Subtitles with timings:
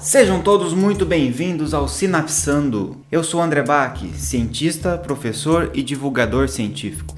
[0.00, 2.96] Sejam todos muito bem-vindos ao Sinapsando.
[3.12, 7.14] Eu sou André Bach, cientista, professor e divulgador científico.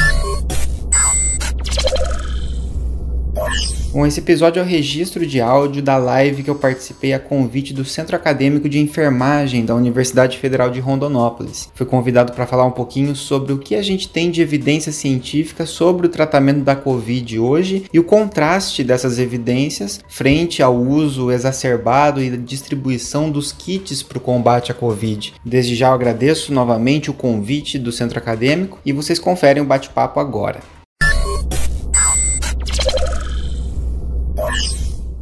[3.93, 7.75] Bom, esse episódio é o registro de áudio da live que eu participei a convite
[7.75, 11.69] do Centro Acadêmico de Enfermagem da Universidade Federal de Rondonópolis.
[11.75, 15.67] Fui convidado para falar um pouquinho sobre o que a gente tem de evidência científica
[15.67, 22.23] sobre o tratamento da Covid hoje e o contraste dessas evidências frente ao uso exacerbado
[22.23, 25.35] e distribuição dos kits para o combate à Covid.
[25.45, 30.19] Desde já eu agradeço novamente o convite do Centro Acadêmico e vocês conferem o bate-papo
[30.19, 30.81] agora.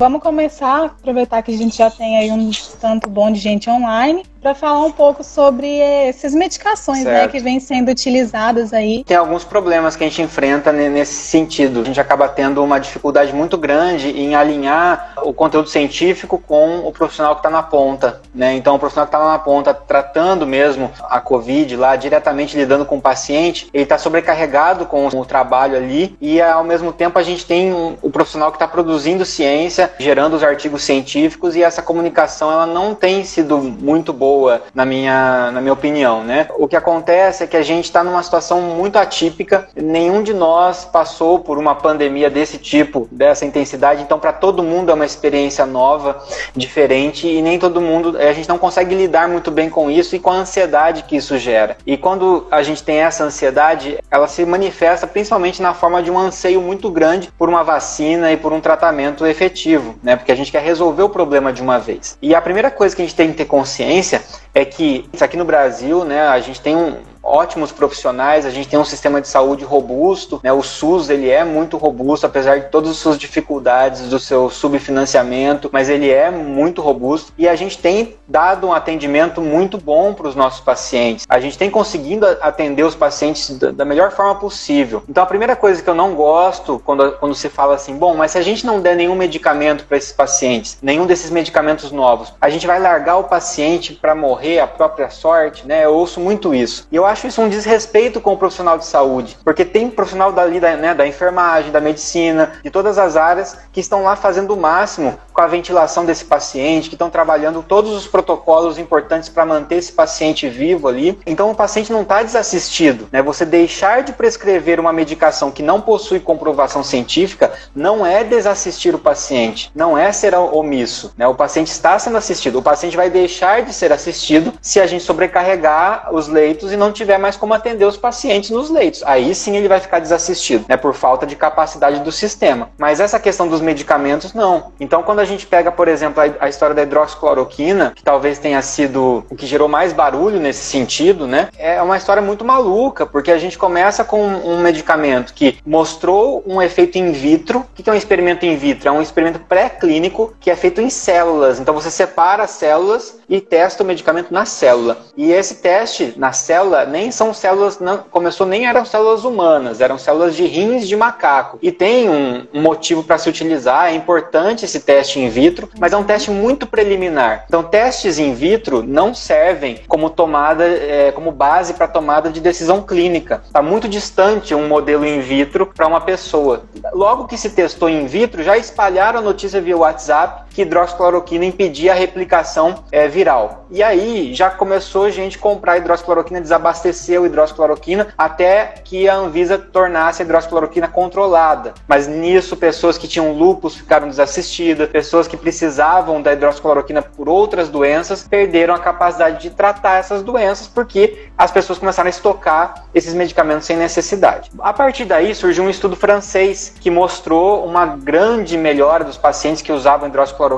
[0.00, 4.24] Vamos começar, aproveitar que a gente já tem aí um tanto bom de gente online,
[4.40, 9.04] para falar um pouco sobre essas medicações né, que vêm sendo utilizadas aí.
[9.04, 11.82] Tem alguns problemas que a gente enfrenta nesse sentido.
[11.82, 16.92] A gente acaba tendo uma dificuldade muito grande em alinhar o conteúdo científico com o
[16.92, 18.20] profissional que está na ponta.
[18.34, 18.54] Né?
[18.54, 22.86] Então, o profissional que está lá na ponta tratando mesmo a Covid, lá diretamente lidando
[22.86, 27.22] com o paciente, ele está sobrecarregado com o trabalho ali e, ao mesmo tempo, a
[27.22, 32.50] gente tem o profissional que está produzindo ciência, gerando os artigos científicos e essa comunicação
[32.50, 36.46] ela não tem sido muito boa boa, na minha, na minha opinião, né?
[36.56, 40.84] O que acontece é que a gente está numa situação muito atípica, nenhum de nós
[40.84, 45.66] passou por uma pandemia desse tipo, dessa intensidade, então para todo mundo é uma experiência
[45.66, 46.22] nova,
[46.54, 50.20] diferente e nem todo mundo, a gente não consegue lidar muito bem com isso e
[50.20, 51.76] com a ansiedade que isso gera.
[51.84, 56.18] E quando a gente tem essa ansiedade, ela se manifesta principalmente na forma de um
[56.18, 60.14] anseio muito grande por uma vacina e por um tratamento efetivo, né?
[60.14, 62.16] Porque a gente quer resolver o problema de uma vez.
[62.22, 64.19] E a primeira coisa que a gente tem que ter consciência
[64.54, 68.78] é que aqui no Brasil, né, a gente tem um, ótimos profissionais, a gente tem
[68.78, 70.52] um sistema de saúde robusto, né?
[70.52, 75.70] O SUS ele é muito robusto, apesar de todas as suas dificuldades, do seu subfinanciamento,
[75.72, 80.28] mas ele é muito robusto e a gente tem dado um atendimento muito bom para
[80.28, 81.26] os nossos pacientes.
[81.28, 85.02] A gente tem conseguido atender os pacientes da melhor forma possível.
[85.08, 88.32] Então a primeira coisa que eu não gosto quando, quando se fala assim, bom, mas
[88.32, 92.48] se a gente não der nenhum medicamento para esses pacientes, nenhum desses medicamentos novos, a
[92.48, 95.84] gente vai largar o paciente para morrer à própria sorte, né?
[95.84, 96.86] Eu ouço muito isso.
[96.90, 100.60] E eu acho isso um desrespeito com o profissional de saúde, porque tem profissional dali
[100.60, 104.56] da, né, da enfermagem, da medicina, de todas as áreas que estão lá fazendo o
[104.56, 109.76] máximo com a ventilação desse paciente, que estão trabalhando todos os protocolos importantes para manter
[109.76, 111.18] esse paciente vivo ali.
[111.26, 113.08] Então o paciente não está desassistido.
[113.10, 113.22] Né?
[113.22, 118.98] Você deixar de prescrever uma medicação que não possui comprovação científica não é desassistir o
[118.98, 121.12] paciente, não é ser omisso.
[121.16, 121.26] Né?
[121.26, 122.58] O paciente está sendo assistido.
[122.58, 126.92] O paciente vai deixar de ser assistido se a gente sobrecarregar os leitos e não
[127.00, 129.02] tiver mais como atender os pacientes nos leitos.
[129.04, 132.68] Aí sim ele vai ficar desassistido, né, por falta de capacidade do sistema.
[132.78, 134.72] Mas essa questão dos medicamentos, não.
[134.78, 138.60] Então, quando a gente pega, por exemplo, a, a história da hidroxicloroquina, que talvez tenha
[138.60, 143.30] sido o que gerou mais barulho nesse sentido, né, é uma história muito maluca, porque
[143.30, 147.60] a gente começa com um medicamento que mostrou um efeito in vitro.
[147.60, 148.88] O que é um experimento in vitro?
[148.88, 151.58] É um experimento pré-clínico que é feito em células.
[151.58, 154.98] Então, você separa as células e testa o medicamento na célula.
[155.16, 159.98] E esse teste na célula nem são células, não, começou nem eram células humanas, eram
[159.98, 161.58] células de rins de macaco.
[161.62, 165.92] E tem um, um motivo para se utilizar, é importante esse teste in vitro, mas
[165.92, 167.44] é um teste muito preliminar.
[167.46, 172.82] Então, testes in vitro não servem como tomada, é, como base para tomada de decisão
[172.82, 173.42] clínica.
[173.46, 176.64] Está muito distante um modelo in vitro para uma pessoa.
[176.92, 181.92] Logo que se testou in vitro, já espalharam a notícia via WhatsApp que hidroxicloroquina impedia
[181.92, 183.64] a replicação é, viral.
[183.70, 189.56] E aí já começou gente a comprar hidroxicloroquina, desabastecer o hidroxicloroquina até que a Anvisa
[189.56, 191.72] tornasse a hidroxicloroquina controlada.
[191.88, 197.68] Mas nisso, pessoas que tinham lupus ficaram desassistidas, pessoas que precisavam da hidroxicloroquina por outras
[197.68, 203.14] doenças perderam a capacidade de tratar essas doenças porque as pessoas começaram a estocar esses
[203.14, 204.50] medicamentos sem necessidade.
[204.58, 209.72] A partir daí surgiu um estudo francês que mostrou uma grande melhora dos pacientes que
[209.72, 210.49] usavam hidroxicloroquina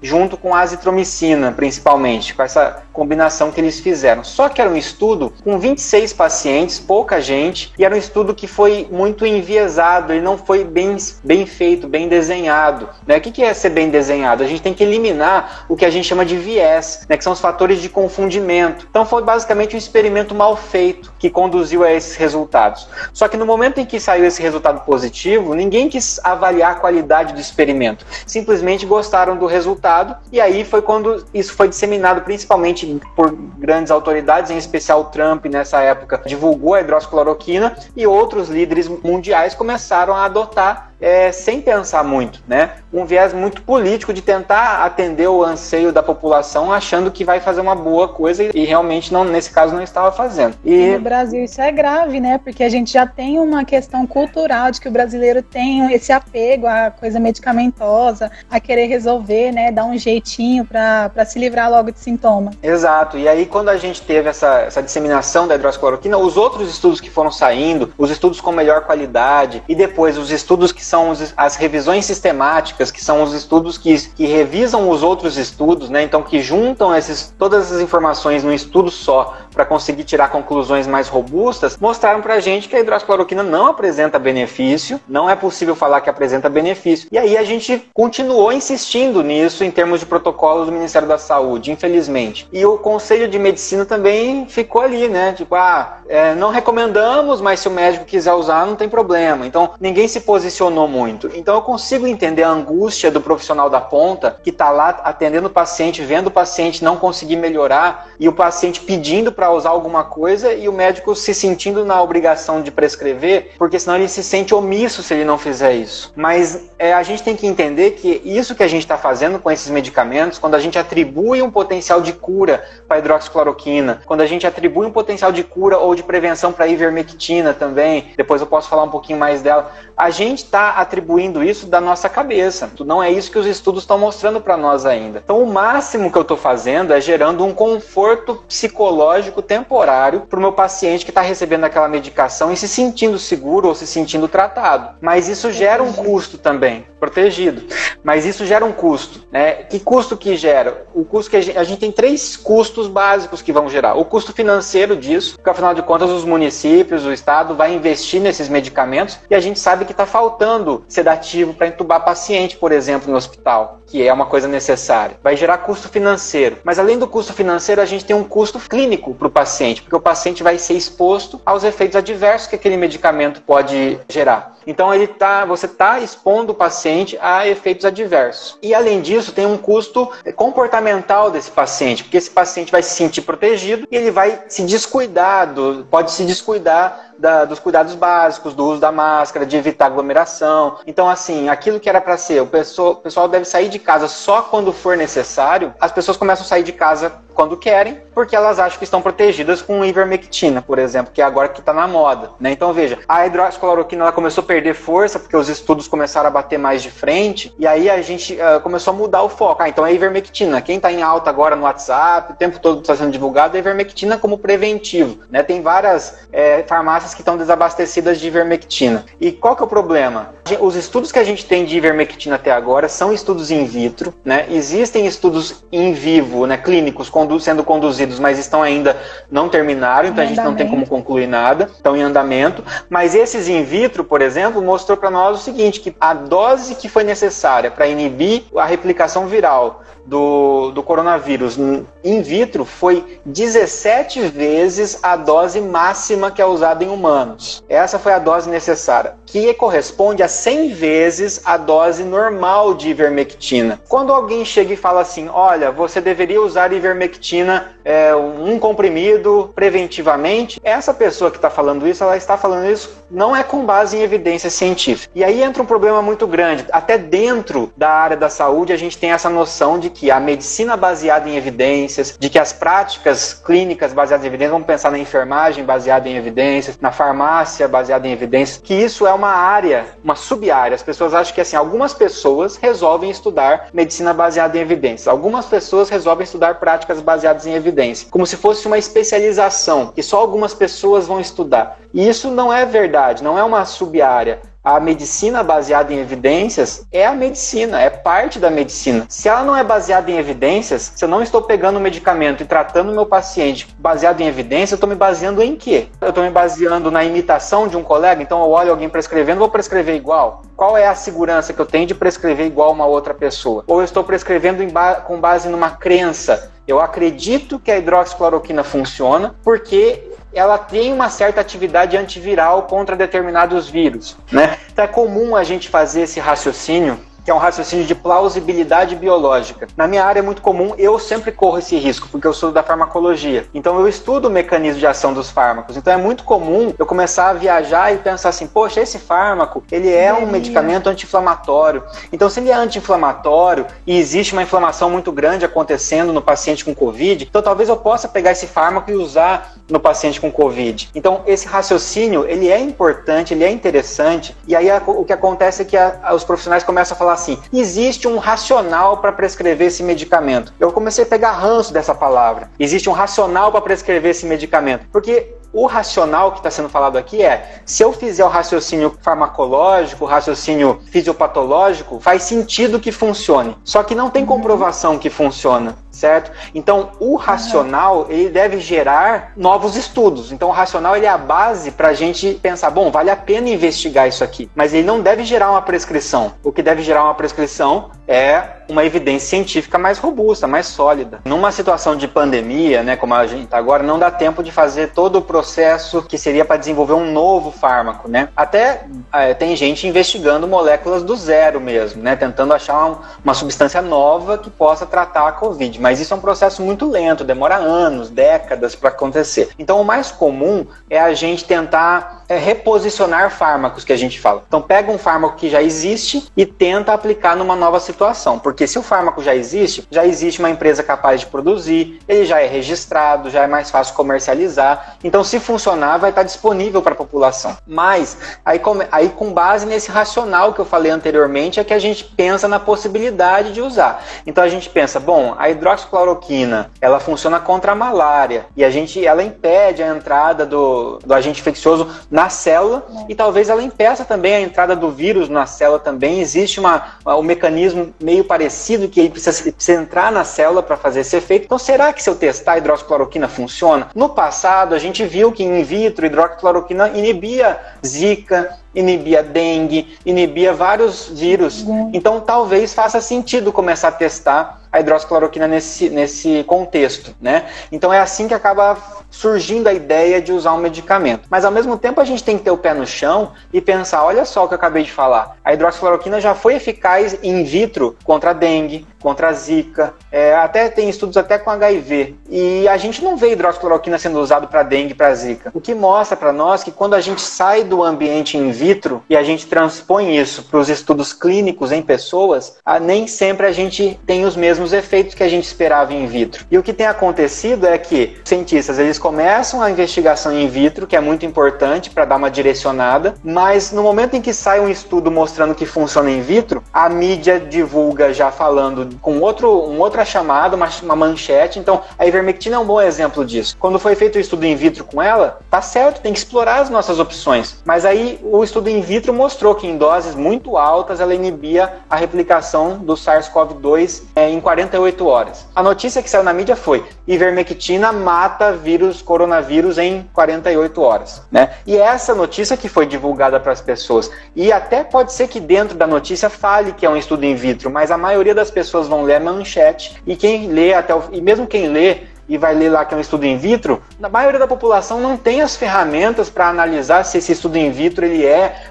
[0.00, 4.22] junto com azitromicina, principalmente, com essa combinação que eles fizeram.
[4.24, 8.46] Só que era um estudo com 26 pacientes, pouca gente, e era um estudo que
[8.46, 12.88] foi muito enviesado, ele não foi bem, bem feito, bem desenhado.
[13.06, 13.16] Né?
[13.16, 14.42] O que é ser bem desenhado?
[14.42, 17.16] A gente tem que eliminar o que a gente chama de viés, né?
[17.16, 18.86] que são os fatores de confundimento.
[18.88, 22.88] Então foi basicamente um experimento mal feito que conduziu a esses resultados.
[23.12, 27.34] Só que no momento em que saiu esse resultado positivo, ninguém quis avaliar a qualidade
[27.34, 28.06] do experimento.
[28.24, 34.50] Simplesmente gostaram do resultado e aí foi quando isso foi disseminado principalmente por grandes autoridades,
[34.52, 40.92] em especial Trump nessa época divulgou a hidroxicloroquina e outros líderes mundiais começaram a adotar
[41.00, 42.70] é, sem pensar muito, né?
[42.92, 47.60] Um viés muito político de tentar atender o anseio da população, achando que vai fazer
[47.60, 50.54] uma boa coisa e, realmente não, nesse caso não estava fazendo.
[50.64, 50.92] E...
[50.92, 52.38] no Brasil isso é grave, né?
[52.38, 56.66] Porque a gente já tem uma questão cultural de que o brasileiro tem esse apego
[56.66, 59.70] à coisa medicamentosa, a querer resolver, né?
[59.70, 62.54] Dar um jeitinho para se livrar logo de sintomas.
[62.62, 63.18] Exato.
[63.18, 67.10] E aí quando a gente teve essa, essa disseminação da hidroxicloroquina, os outros estudos que
[67.10, 71.56] foram saindo, os estudos com melhor qualidade e depois os estudos que são os, as
[71.56, 76.02] revisões sistemáticas, que são os estudos que, que revisam os outros estudos, né?
[76.02, 81.08] Então que juntam esses, todas essas informações num estudo só para conseguir tirar conclusões mais
[81.08, 86.00] robustas, mostraram para a gente que a hidroxicloroquina não apresenta benefício, não é possível falar
[86.00, 87.08] que apresenta benefício.
[87.10, 91.70] E aí a gente continuou insistindo nisso em termos de protocolo do Ministério da Saúde,
[91.70, 92.48] infelizmente.
[92.52, 95.32] E o Conselho de Medicina também ficou ali, né?
[95.32, 99.46] Tipo, ah, é, não recomendamos, mas se o médico quiser usar, não tem problema.
[99.46, 101.30] Então ninguém se posicionou funcionou muito.
[101.34, 105.50] Então eu consigo entender a angústia do profissional da ponta que está lá atendendo o
[105.50, 110.52] paciente, vendo o paciente não conseguir melhorar e o paciente pedindo para usar alguma coisa
[110.52, 115.02] e o médico se sentindo na obrigação de prescrever, porque senão ele se sente omisso
[115.02, 116.12] se ele não fizer isso.
[116.14, 119.50] Mas é, a gente tem que entender que isso que a gente está fazendo com
[119.50, 124.46] esses medicamentos, quando a gente atribui um potencial de cura para hidroxicloroquina, quando a gente
[124.46, 128.82] atribui um potencial de cura ou de prevenção para ivermectina também, depois eu posso falar
[128.82, 132.70] um pouquinho mais dela, a gente está atribuindo isso da nossa cabeça.
[132.80, 135.20] Não é isso que os estudos estão mostrando para nós ainda.
[135.24, 140.42] Então, o máximo que eu estou fazendo é gerando um conforto psicológico temporário para o
[140.42, 144.96] meu paciente que está recebendo aquela medicação e se sentindo seguro ou se sentindo tratado.
[145.00, 147.62] Mas isso gera um custo também, protegido.
[148.02, 149.26] Mas isso gera um custo.
[149.30, 149.54] Né?
[149.64, 150.86] Que custo que gera?
[150.94, 153.94] O custo que a gente, a gente tem três custos básicos que vão gerar.
[153.94, 158.48] O custo financeiro disso, porque afinal de contas os municípios, o estado vai investir nesses
[158.48, 163.16] medicamentos e a gente sabe que está faltando sedativo para entubar paciente, por exemplo, no
[163.16, 165.18] hospital, que é uma coisa necessária.
[165.22, 166.58] Vai gerar custo financeiro.
[166.64, 169.96] Mas além do custo financeiro, a gente tem um custo clínico para o paciente, porque
[169.96, 174.56] o paciente vai ser exposto aos efeitos adversos que aquele medicamento pode gerar.
[174.66, 176.85] Então ele tá, você está expondo o paciente
[177.20, 178.58] a efeitos adversos.
[178.62, 183.22] E além disso, tem um custo comportamental desse paciente, porque esse paciente vai se sentir
[183.22, 188.64] protegido e ele vai se descuidar, do, pode se descuidar da, dos cuidados básicos, do
[188.64, 190.78] uso da máscara, de evitar aglomeração.
[190.86, 194.08] Então, assim, aquilo que era para ser, o pessoal, o pessoal deve sair de casa
[194.08, 198.58] só quando for necessário, as pessoas começam a sair de casa quando querem, porque elas
[198.58, 202.30] acham que estão protegidas com ivermectina, por exemplo, que é agora que está na moda.
[202.40, 202.50] Né?
[202.50, 206.58] Então, veja, a hidroxicloroquina ela começou a perder força porque os estudos começaram a bater
[206.58, 209.62] mais de frente, e aí a gente uh, começou a mudar o foco.
[209.62, 210.62] Ah, então é ivermectina.
[210.62, 214.16] Quem está em alta agora no WhatsApp, o tempo todo está sendo divulgado, é ivermectina
[214.16, 215.18] como preventivo.
[215.30, 215.42] Né?
[215.42, 219.04] Tem várias é, farmácias que estão desabastecidas de ivermectina.
[219.20, 220.34] E qual que é o problema?
[220.60, 224.46] Os estudos que a gente tem de ivermectina até agora são estudos in vitro, né?
[224.48, 228.96] Existem estudos in vivo, né, clínicos, condu sendo conduzidos, mas estão ainda
[229.30, 232.62] não terminaram, então a gente não tem como concluir nada, estão em andamento.
[232.88, 236.88] Mas esses in vitro, por exemplo, mostrou para nós o seguinte: que a dose que
[236.88, 244.98] foi necessária para inibir a replicação viral do, do coronavírus in vitro foi 17 vezes
[245.02, 247.64] a dose máxima que é usada em humanos.
[247.68, 253.80] Essa foi a dose necessária, que corresponde a 100 vezes a dose normal de ivermectina.
[253.88, 260.60] Quando alguém chega e fala assim: olha, você deveria usar ivermectina, é, um comprimido preventivamente,
[260.62, 264.02] essa pessoa que está falando isso, ela está falando isso não é com base em
[264.02, 265.10] evidência científica.
[265.14, 266.66] E aí entra um problema muito grande.
[266.72, 270.76] Até dentro da área da saúde, a gente tem essa noção de que a medicina
[270.76, 275.64] baseada em evidências, de que as práticas clínicas baseadas em evidências, vamos pensar na enfermagem
[275.64, 280.74] baseada em evidências, na farmácia baseada em evidências, que isso é uma área, uma sub-área.
[280.74, 285.88] As pessoas acham que assim, algumas pessoas resolvem estudar medicina baseada em evidências, algumas pessoas
[285.88, 291.06] resolvem estudar práticas baseadas em evidência, como se fosse uma especialização que só algumas pessoas
[291.06, 291.78] vão estudar.
[291.94, 297.06] E isso não é verdade, não é uma sub-área A medicina baseada em evidências é
[297.06, 299.06] a medicina, é parte da medicina.
[299.08, 302.46] Se ela não é baseada em evidências, se eu não estou pegando o medicamento e
[302.46, 305.86] tratando o meu paciente baseado em evidência, eu estou me baseando em quê?
[306.00, 309.48] Eu estou me baseando na imitação de um colega, então eu olho alguém prescrevendo, vou
[309.48, 310.42] prescrever igual?
[310.56, 313.62] Qual é a segurança que eu tenho de prescrever igual uma outra pessoa?
[313.68, 316.50] Ou eu estou prescrevendo ba com base numa crença?
[316.66, 323.68] Eu acredito que a hidroxicloroquina funciona porque ela tem uma certa atividade antiviral contra determinados
[323.68, 324.58] vírus, né?
[324.70, 329.66] Então é comum a gente fazer esse raciocínio que é um raciocínio de plausibilidade biológica.
[329.76, 332.62] Na minha área é muito comum, eu sempre corro esse risco, porque eu sou da
[332.62, 333.48] farmacologia.
[333.52, 335.76] Então eu estudo o mecanismo de ação dos fármacos.
[335.76, 339.92] Então é muito comum eu começar a viajar e pensar assim, poxa, esse fármaco, ele
[339.92, 341.82] é um medicamento anti-inflamatório.
[342.12, 346.76] Então se ele é anti-inflamatório e existe uma inflamação muito grande acontecendo no paciente com
[346.76, 350.90] COVID, então talvez eu possa pegar esse fármaco e usar no paciente com COVID.
[350.94, 355.64] Então esse raciocínio, ele é importante, ele é interessante, e aí o que acontece é
[355.64, 360.52] que a, os profissionais começam a falar assim: existe um racional para prescrever esse medicamento.
[360.60, 362.50] Eu comecei a pegar ranço dessa palavra.
[362.58, 364.86] Existe um racional para prescrever esse medicamento.
[364.92, 370.04] Porque o racional que está sendo falado aqui é: se eu fizer o raciocínio farmacológico,
[370.04, 373.56] o raciocínio fisiopatológico, faz sentido que funcione.
[373.64, 376.30] Só que não tem comprovação que funciona certo?
[376.54, 380.30] Então, o racional, ele deve gerar novos estudos.
[380.30, 383.48] Então, o racional, ele é a base para a gente pensar, bom, vale a pena
[383.48, 384.50] investigar isso aqui.
[384.54, 386.34] Mas ele não deve gerar uma prescrição.
[386.44, 391.20] O que deve gerar uma prescrição é uma evidência científica mais robusta, mais sólida.
[391.24, 394.88] Numa situação de pandemia, né, como a gente está agora, não dá tempo de fazer
[394.88, 398.28] todo o processo que seria para desenvolver um novo fármaco, né?
[398.36, 403.80] Até é, tem gente investigando moléculas do zero mesmo, né, tentando achar uma, uma substância
[403.80, 408.10] nova que possa tratar a COVID mas isso é um processo muito lento, demora anos,
[408.10, 409.50] décadas para acontecer.
[409.58, 414.42] Então, o mais comum é a gente tentar é, reposicionar fármacos que a gente fala.
[414.48, 418.78] Então, pega um fármaco que já existe e tenta aplicar numa nova situação, porque se
[418.78, 423.30] o fármaco já existe, já existe uma empresa capaz de produzir, ele já é registrado,
[423.30, 424.96] já é mais fácil comercializar.
[425.04, 427.56] Então, se funcionar, vai estar disponível para a população.
[427.66, 432.04] Mas, aí, aí, com base nesse racional que eu falei anteriormente, é que a gente
[432.04, 434.02] pensa na possibilidade de usar.
[434.26, 438.70] Então, a gente pensa, bom, a hidro hidroxicloroquina, ela funciona contra a malária e a
[438.70, 444.02] gente, ela impede a entrada do, do agente infeccioso na célula e talvez ela impeça
[444.02, 446.18] também a entrada do vírus na célula também.
[446.18, 451.00] Existe uma, um mecanismo meio parecido que ele precisa, precisa entrar na célula para fazer
[451.00, 451.44] esse efeito.
[451.44, 453.88] Então, será que se eu testar a hidroxicloroquina funciona?
[453.94, 461.08] No passado, a gente viu que in vitro hidroxicloroquina inibia Zika, inibia dengue, inibia vários
[461.08, 461.64] vírus.
[461.92, 467.46] Então, talvez faça sentido começar a testar a hidroxicloroquina nesse, nesse contexto, né?
[467.72, 468.76] Então é assim que acaba
[469.10, 471.26] surgindo a ideia de usar um medicamento.
[471.30, 474.04] Mas ao mesmo tempo a gente tem que ter o pé no chão e pensar,
[474.04, 475.36] olha só o que eu acabei de falar.
[475.42, 480.68] A hidroxicloroquina já foi eficaz in vitro contra a dengue, contra a zika, é, até
[480.68, 482.16] tem estudos até com HIV.
[482.28, 485.50] E a gente não vê hidroxicloroquina sendo usado para dengue, para zika.
[485.54, 488.65] O que mostra para nós que quando a gente sai do ambiente in vitro
[489.08, 493.98] e a gente transpõe isso para os estudos clínicos em pessoas, nem sempre a gente
[494.06, 496.44] tem os mesmos efeitos que a gente esperava in vitro.
[496.50, 500.96] E o que tem acontecido é que cientistas eles começam a investigação in vitro, que
[500.96, 505.10] é muito importante para dar uma direcionada, mas no momento em que sai um estudo
[505.10, 510.56] mostrando que funciona in vitro, a mídia divulga já falando com outro, um outra chamada,
[510.56, 511.58] uma, uma manchete.
[511.58, 513.56] Então, a ivermectina é um bom exemplo disso.
[513.58, 516.70] Quando foi feito o estudo in vitro com ela, tá certo, tem que explorar as
[516.70, 517.62] nossas opções.
[517.64, 521.96] Mas aí o estudo in vitro mostrou que em doses muito altas ela inibia a
[521.96, 525.46] replicação do SARS-CoV-2 é, em 48 horas.
[525.54, 531.50] A notícia que saiu na mídia foi: ivermectina mata vírus coronavírus em 48 horas, né?
[531.66, 534.10] E essa notícia que foi divulgada para as pessoas.
[534.34, 537.70] E até pode ser que dentro da notícia fale que é um estudo in vitro,
[537.70, 541.20] mas a maioria das pessoas vão ler a manchete e quem lê até o, e
[541.20, 544.38] mesmo quem lê e vai ler lá que é um estudo in vitro, a maioria
[544.38, 548.70] da população não tem as ferramentas para analisar se esse estudo in vitro ele é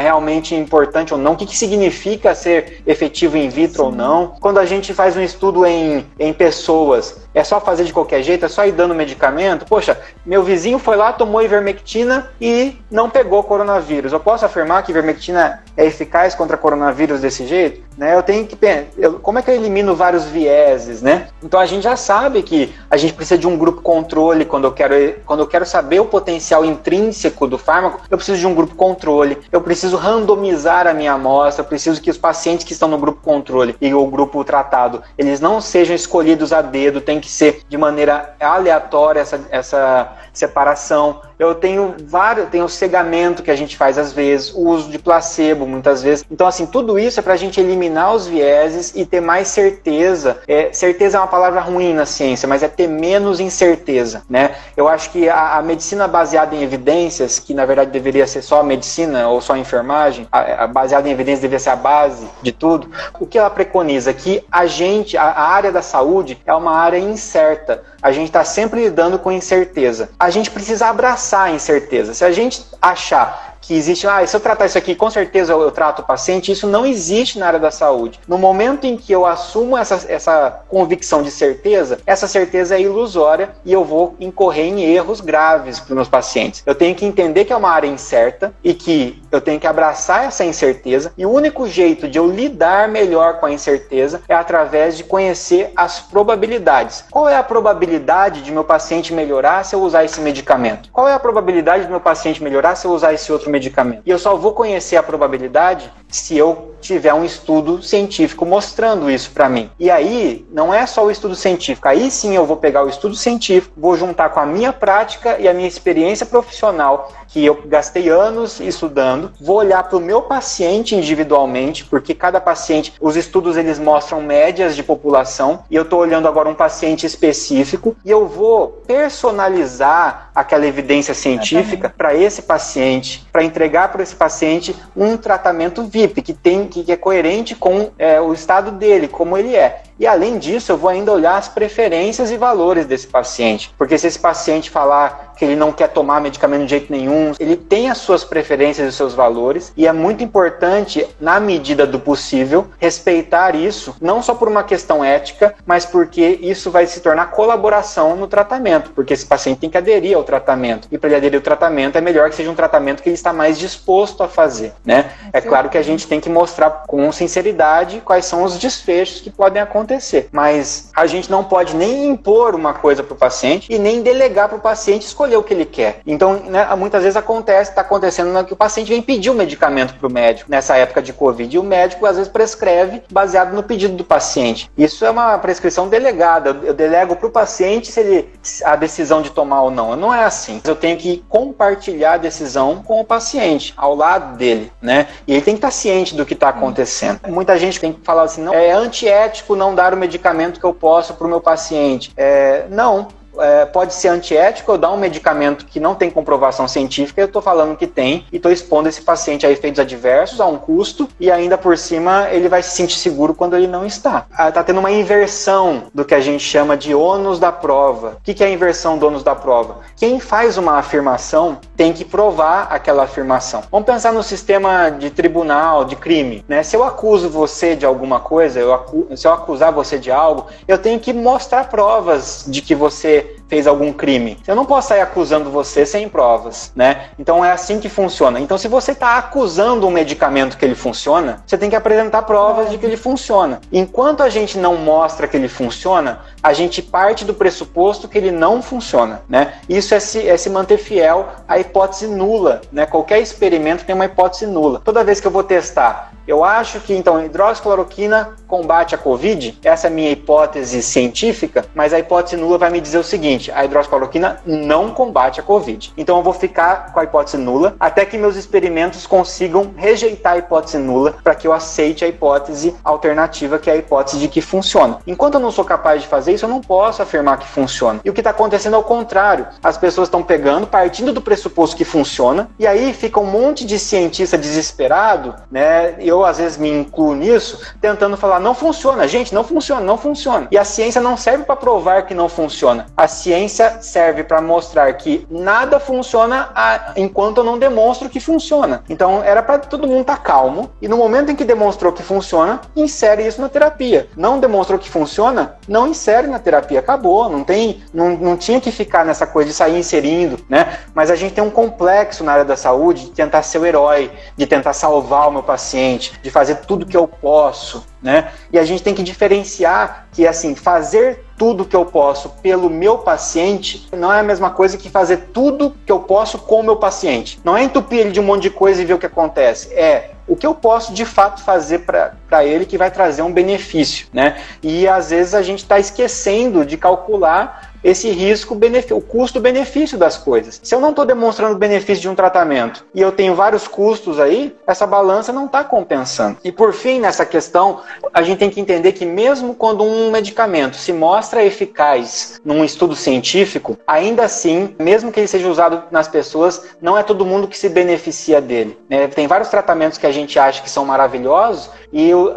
[0.00, 3.88] realmente importante ou não, o que, que significa ser efetivo in vitro Sim.
[3.88, 4.34] ou não.
[4.40, 8.44] Quando a gente faz um estudo em, em pessoas, é só fazer de qualquer jeito,
[8.44, 9.64] é só ir dando medicamento.
[9.64, 14.12] Poxa, meu vizinho foi lá, tomou ivermectina e não pegou coronavírus.
[14.12, 17.80] Eu posso afirmar que ivermectina é eficaz contra coronavírus desse jeito?
[17.96, 18.16] Né?
[18.16, 18.86] Eu tenho que pensar,
[19.22, 21.28] como é que eu elimino vários vieses, né?
[21.42, 24.72] Então a gente já sabe que a gente precisa de um grupo controle quando eu
[24.72, 24.94] quero,
[25.26, 29.38] quando eu quero saber o potencial intrínseco do fármaco, eu preciso de um grupo controle.
[29.50, 33.20] Eu preciso randomizar a minha amostra, eu preciso que os pacientes que estão no grupo
[33.22, 37.78] controle e o grupo tratado, eles não sejam escolhidos a dedo, tem que ser de
[37.78, 43.98] maneira aleatória essa, essa separação Eu tenho vários, tenho o cegamento que a gente faz
[43.98, 46.24] às vezes, o uso de placebo muitas vezes.
[46.30, 50.38] Então, assim, tudo isso é para a gente eliminar os vieses e ter mais certeza.
[50.46, 54.54] É, certeza é uma palavra ruim na ciência, mas é ter menos incerteza, né?
[54.76, 58.62] Eu acho que a, a medicina baseada em evidências, que na verdade deveria ser só
[58.62, 62.88] medicina ou só enfermagem, a, a baseada em evidências deveria ser a base de tudo.
[63.18, 64.12] O que ela preconiza?
[64.12, 67.82] Que a gente, a, a área da saúde é uma área incerta.
[68.02, 70.10] A gente está sempre lidando com incerteza.
[70.18, 72.12] A gente precisa abraçar a incerteza.
[72.12, 75.70] Se a gente achar que existe, ah, se eu tratar isso aqui, com certeza eu,
[75.70, 78.20] trato o paciente, isso não existe na área da saúde.
[78.26, 83.50] No momento em que eu assumo essa, essa convicção de certeza, essa certeza é ilusória
[83.64, 86.62] e eu vou incorrer em erros graves para os meus pacientes.
[86.66, 90.24] Eu tenho que entender que é uma área incerta e que eu tenho que abraçar
[90.24, 94.96] essa incerteza e o único jeito de eu lidar melhor com a incerteza é através
[94.96, 97.04] de conhecer as probabilidades.
[97.10, 100.90] Qual é a probabilidade de meu paciente melhorar se eu usar esse medicamento?
[100.92, 104.02] Qual é a probabilidade de meu paciente melhorar se eu usar esse outro medicamento.
[104.04, 109.30] E eu só vou conhecer a probabilidade se eu tiver um estudo científico mostrando isso
[109.30, 109.70] para mim.
[109.78, 113.14] E aí, não é só o estudo científico, aí sim eu vou pegar o estudo
[113.14, 118.08] científico, vou juntar com a minha prática e a minha experiência profissional, que eu gastei
[118.08, 123.78] anos estudando, vou olhar para o meu paciente individualmente, porque cada paciente, os estudos eles
[123.78, 128.82] mostram médias de população, e eu estou olhando agora um paciente específico, e eu vou
[128.86, 136.22] personalizar aquela evidência científica para esse paciente, para entregar para esse paciente um tratamento VIP,
[136.22, 139.82] que tem que é coerente com é, o estado dele, como ele é.
[140.02, 143.72] E além disso, eu vou ainda olhar as preferências e valores desse paciente.
[143.78, 147.56] Porque se esse paciente falar que ele não quer tomar medicamento de jeito nenhum, ele
[147.56, 152.00] tem as suas preferências e os seus valores, e é muito importante, na medida do
[152.00, 157.30] possível, respeitar isso, não só por uma questão ética, mas porque isso vai se tornar
[157.30, 160.88] colaboração no tratamento, porque esse paciente tem que aderir ao tratamento.
[160.90, 163.32] E para ele aderir ao tratamento, é melhor que seja um tratamento que ele está
[163.32, 165.12] mais disposto a fazer, né?
[165.32, 169.30] É claro que a gente tem que mostrar com sinceridade quais são os desfechos que
[169.30, 170.28] podem acontecer acontecer.
[170.32, 174.48] Mas a gente não pode nem impor uma coisa para o paciente e nem delegar
[174.48, 176.00] para o paciente escolher o que ele quer.
[176.06, 179.94] Então, né, muitas vezes acontece, está acontecendo que o paciente vem pedir o um medicamento
[179.94, 183.62] para o médico nessa época de Covid e o médico às vezes prescreve baseado no
[183.62, 184.70] pedido do paciente.
[184.76, 186.56] Isso é uma prescrição delegada.
[186.62, 188.30] Eu delego para o paciente se ele
[188.64, 189.94] a decisão de tomar ou não.
[189.96, 190.60] Não é assim.
[190.64, 195.08] Eu tenho que compartilhar a decisão com o paciente, ao lado dele, né?
[195.26, 197.20] E ele tem que estar ciente do que está acontecendo.
[197.28, 200.74] Muita gente tem que falar assim, não é antiético não dar o medicamento que eu
[200.74, 202.12] posso para o meu paciente.
[202.16, 207.20] É, não, é, pode ser antiético eu dar um medicamento que não tem comprovação científica,
[207.20, 210.58] eu estou falando que tem, e estou expondo esse paciente a efeitos adversos, a um
[210.58, 214.26] custo, e ainda por cima ele vai se sentir seguro quando ele não está.
[214.30, 218.18] Está ah, tendo uma inversão do que a gente chama de ônus da prova.
[218.18, 219.78] O que é a inversão do ônus da prova?
[219.96, 223.62] Quem faz uma afirmação tem que provar aquela afirmação.
[223.70, 226.44] Vamos pensar no sistema de tribunal, de crime.
[226.48, 226.62] Né?
[226.62, 230.46] Se eu acuso você de alguma coisa, eu acu se eu acusar você de algo,
[230.66, 234.38] eu tenho que mostrar provas de que você você fez algum crime.
[234.46, 237.10] Eu não posso sair acusando você sem provas, né?
[237.18, 238.40] Então é assim que funciona.
[238.40, 242.70] Então se você está acusando um medicamento que ele funciona, você tem que apresentar provas
[242.70, 243.60] de que ele funciona.
[243.70, 248.30] Enquanto a gente não mostra que ele funciona, a gente parte do pressuposto que ele
[248.30, 249.52] não funciona, né?
[249.68, 252.86] Isso é se, é se manter fiel à hipótese nula, né?
[252.86, 254.80] Qualquer experimento tem uma hipótese nula.
[254.82, 259.88] Toda vez que eu vou testar eu acho que então hidroxicloroquina combate a Covid, essa
[259.88, 263.64] é a minha hipótese científica, mas a hipótese nula vai me dizer o seguinte: a
[263.64, 265.92] hidroxicloroquina não combate a Covid.
[265.96, 270.38] Então eu vou ficar com a hipótese nula até que meus experimentos consigam rejeitar a
[270.38, 274.40] hipótese nula para que eu aceite a hipótese alternativa, que é a hipótese de que
[274.40, 274.98] funciona.
[275.06, 278.00] Enquanto eu não sou capaz de fazer isso, eu não posso afirmar que funciona.
[278.04, 279.46] E o que está acontecendo é o contrário.
[279.62, 283.78] As pessoas estão pegando, partindo do pressuposto que funciona, e aí fica um monte de
[283.78, 285.94] cientista desesperado, né?
[285.98, 290.48] eu às vezes me incluo nisso, tentando falar, não funciona, gente, não funciona, não funciona.
[290.50, 292.86] E a ciência não serve para provar que não funciona.
[292.96, 298.82] A ciência serve para mostrar que nada funciona a, enquanto eu não demonstro que funciona.
[298.88, 302.02] Então era para todo mundo estar tá calmo e no momento em que demonstrou que
[302.02, 304.08] funciona, insere isso na terapia.
[304.16, 306.80] Não demonstrou que funciona, não insere na terapia.
[306.80, 310.78] Acabou, não tem, não, não tinha que ficar nessa coisa de sair inserindo, né?
[310.94, 314.10] Mas a gente tem um complexo na área da saúde de tentar ser o herói,
[314.36, 318.30] de tentar salvar o meu paciente de fazer tudo que eu posso, né?
[318.52, 322.98] E a gente tem que diferenciar que assim, fazer tudo que eu posso pelo meu
[322.98, 326.76] paciente não é a mesma coisa que fazer tudo que eu posso com o meu
[326.76, 327.40] paciente.
[327.42, 329.74] Não é entupir ele de um monte de coisa e ver o que acontece.
[329.74, 334.06] É o que eu posso de fato fazer para ele que vai trazer um benefício,
[334.12, 334.40] né?
[334.62, 338.58] E às vezes a gente está esquecendo de calcular esse risco,
[338.92, 340.60] o custo-benefício das coisas.
[340.62, 344.20] Se eu não estou demonstrando o benefício de um tratamento e eu tenho vários custos
[344.20, 346.38] aí, essa balança não está compensando.
[346.44, 347.80] E por fim, nessa questão,
[348.12, 352.94] a gente tem que entender que mesmo quando um medicamento se mostra eficaz num estudo
[352.94, 357.58] científico, ainda assim, mesmo que ele seja usado nas pessoas, não é todo mundo que
[357.58, 358.78] se beneficia dele.
[358.88, 359.08] Né?
[359.08, 362.32] Tem vários tratamentos que a gente acha que são maravilhosos e o,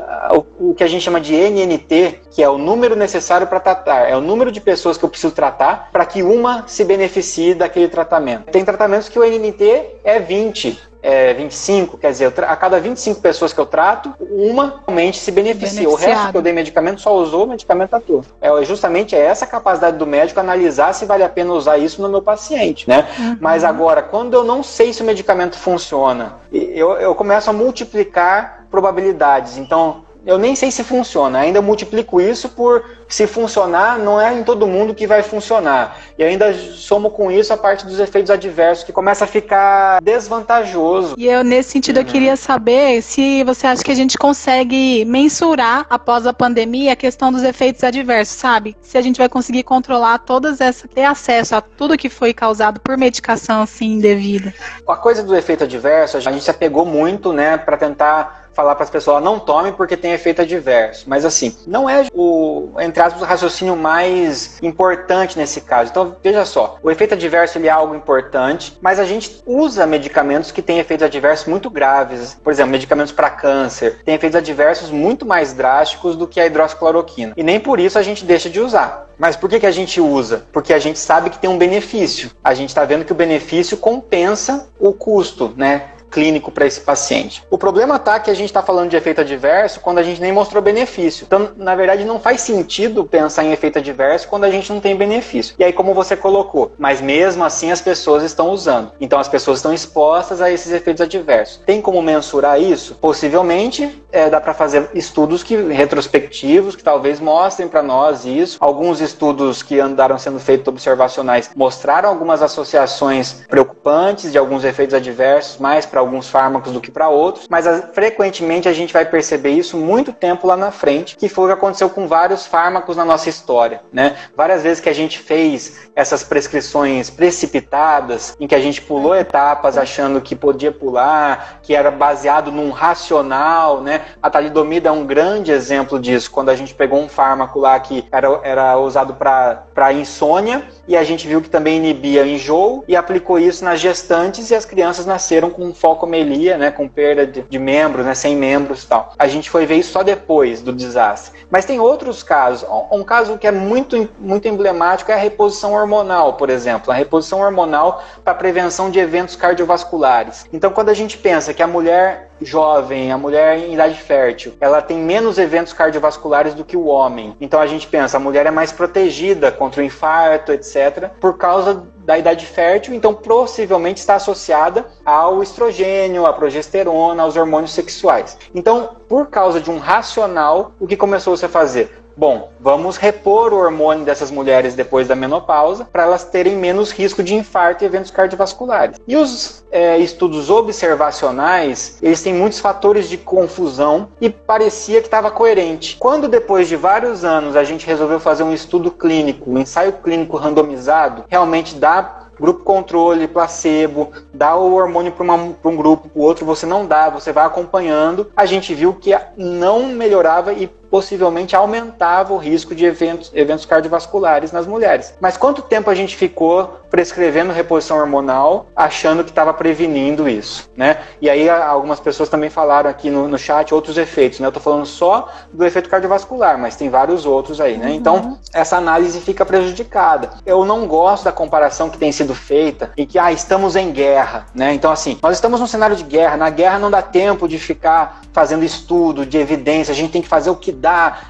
[0.60, 4.10] o, o que a gente chama de NNT, que é o número necessário para tratar,
[4.10, 7.88] é o número de pessoas que eu preciso tratar para que uma se beneficie daquele
[7.88, 8.46] tratamento.
[8.52, 13.54] Tem tratamentos que o NNT é 20, é, 25, quer dizer, a cada 25 pessoas
[13.54, 15.88] que eu trato, uma realmente se beneficia.
[15.88, 18.26] O resto que eu dei medicamento só usou o medicamento ator.
[18.42, 22.24] É justamente essa capacidade do médico analisar se vale a pena usar isso no meu
[22.24, 23.08] paciente, né?
[23.20, 23.38] Uhum.
[23.40, 28.66] Mas agora, quando eu não sei se o medicamento funciona, eu, eu começo a multiplicar
[28.72, 29.58] probabilidades.
[29.58, 34.44] Então, eu nem sei se funciona, ainda multiplico isso por se funcionar, não é em
[34.44, 36.00] todo mundo que vai funcionar.
[36.18, 41.14] E ainda somo com isso a parte dos efeitos adversos, que começa a ficar desvantajoso.
[41.18, 42.04] E eu, nesse sentido, uhum.
[42.04, 46.96] eu queria saber se você acha que a gente consegue mensurar, após a pandemia, a
[46.96, 48.76] questão dos efeitos adversos, sabe?
[48.82, 52.80] Se a gente vai conseguir controlar todas essas, ter acesso a tudo que foi causado
[52.80, 54.54] por medicação, assim, indevida.
[54.88, 58.86] A coisa do efeito adverso, a gente se apegou muito, né, para tentar falar para
[58.86, 61.04] as pessoas, não tome porque tem efeito adverso.
[61.08, 65.92] Mas assim, não é o, entre aspas, o raciocínio mais importante nesse caso.
[65.92, 70.52] Então, veja só, o efeito adverso ele é algo importante, mas a gente usa medicamentos
[70.52, 72.38] que têm efeitos adversos muito graves.
[72.42, 77.34] Por exemplo, medicamentos para câncer têm efeitos adversos muito mais drásticos do que a hidroxicloroquina.
[77.36, 79.08] E nem por isso a gente deixa de usar.
[79.18, 80.46] Mas por que, que a gente usa?
[80.52, 82.32] Porque a gente sabe que tem um benefício.
[82.44, 85.84] A gente está vendo que o benefício compensa o custo, né?
[86.16, 87.44] Clínico para esse paciente.
[87.50, 90.32] O problema tá que a gente está falando de efeito adverso quando a gente nem
[90.32, 91.26] mostrou benefício.
[91.26, 94.96] Então, na verdade, não faz sentido pensar em efeito adverso quando a gente não tem
[94.96, 95.56] benefício.
[95.60, 98.94] E aí, como você colocou, mas mesmo assim as pessoas estão usando.
[99.02, 101.60] Então, as pessoas estão expostas a esses efeitos adversos.
[101.66, 102.96] Tem como mensurar isso?
[102.96, 108.56] Possivelmente, é, dá para fazer estudos que, retrospectivos que talvez mostrem para nós isso.
[108.62, 115.58] Alguns estudos que andaram sendo feitos observacionais mostraram algumas associações preocupantes de alguns efeitos adversos
[115.58, 119.52] mais para alguns fármacos do que para outros, mas a, frequentemente a gente vai perceber
[119.52, 123.06] isso muito tempo lá na frente, que foi o que aconteceu com vários fármacos na
[123.06, 124.16] nossa história, né?
[124.36, 129.78] Várias vezes que a gente fez essas prescrições precipitadas, em que a gente pulou etapas
[129.78, 134.02] achando que podia pular, que era baseado num racional, né?
[134.22, 138.06] A talidomida é um grande exemplo disso, quando a gente pegou um fármaco lá que
[138.12, 143.40] era, era usado para insônia e a gente viu que também inibia enjoo e aplicou
[143.40, 148.06] isso nas gestantes e as crianças nasceram com focomelia, né, com perda de, de membros,
[148.06, 149.14] né, sem membros e tal.
[149.18, 151.40] A gente foi ver isso só depois do desastre.
[151.50, 152.68] Mas tem outros casos.
[152.92, 156.92] Um caso que é muito, muito emblemático é a reposição hormonal, por exemplo.
[156.92, 160.46] A reposição hormonal para prevenção de eventos cardiovasculares.
[160.52, 164.82] Então, quando a gente pensa que a mulher jovem, a mulher em idade fértil, ela
[164.82, 167.36] tem menos eventos cardiovasculares do que o homem.
[167.40, 171.86] Então a gente pensa, a mulher é mais protegida contra o infarto, etc., por causa
[172.06, 178.38] da idade fértil, então possivelmente está associada ao estrogênio, à progesterona, aos hormônios sexuais.
[178.54, 182.05] Então, por causa de um racional, o que começou -se a fazer?
[182.18, 187.22] Bom, vamos repor o hormônio dessas mulheres depois da menopausa para elas terem menos risco
[187.22, 188.98] de infarto e eventos cardiovasculares.
[189.06, 195.30] E os é, estudos observacionais, eles têm muitos fatores de confusão e parecia que estava
[195.30, 195.98] coerente.
[196.00, 200.38] Quando depois de vários anos a gente resolveu fazer um estudo clínico, um ensaio clínico
[200.38, 205.26] randomizado, realmente dá grupo controle, placebo, dá o hormônio para
[205.70, 208.32] um grupo, para o outro você não dá, você vai acompanhando.
[208.36, 214.54] A gente viu que não melhorava e possivelmente aumentava o risco de eventos, eventos cardiovasculares
[214.54, 215.14] nas mulheres.
[215.20, 221.00] Mas quanto tempo a gente ficou prescrevendo reposição hormonal achando que estava prevenindo isso, né?
[221.20, 224.48] E aí algumas pessoas também falaram aqui no, no chat outros efeitos, né?
[224.48, 227.92] Eu estou falando só do efeito cardiovascular, mas tem vários outros aí, né?
[227.92, 228.20] Então, uhum.
[228.20, 230.30] Então essa análise fica prejudicada.
[230.46, 234.46] Eu não gosto da comparação que tem sido feita e que ah, estamos em guerra,
[234.56, 234.74] né?
[234.74, 236.38] Então assim, nós estamos num cenário de guerra.
[236.38, 239.92] Na guerra não dá tempo de ficar fazendo estudo de evidência.
[239.92, 240.85] A gente tem que fazer o que dá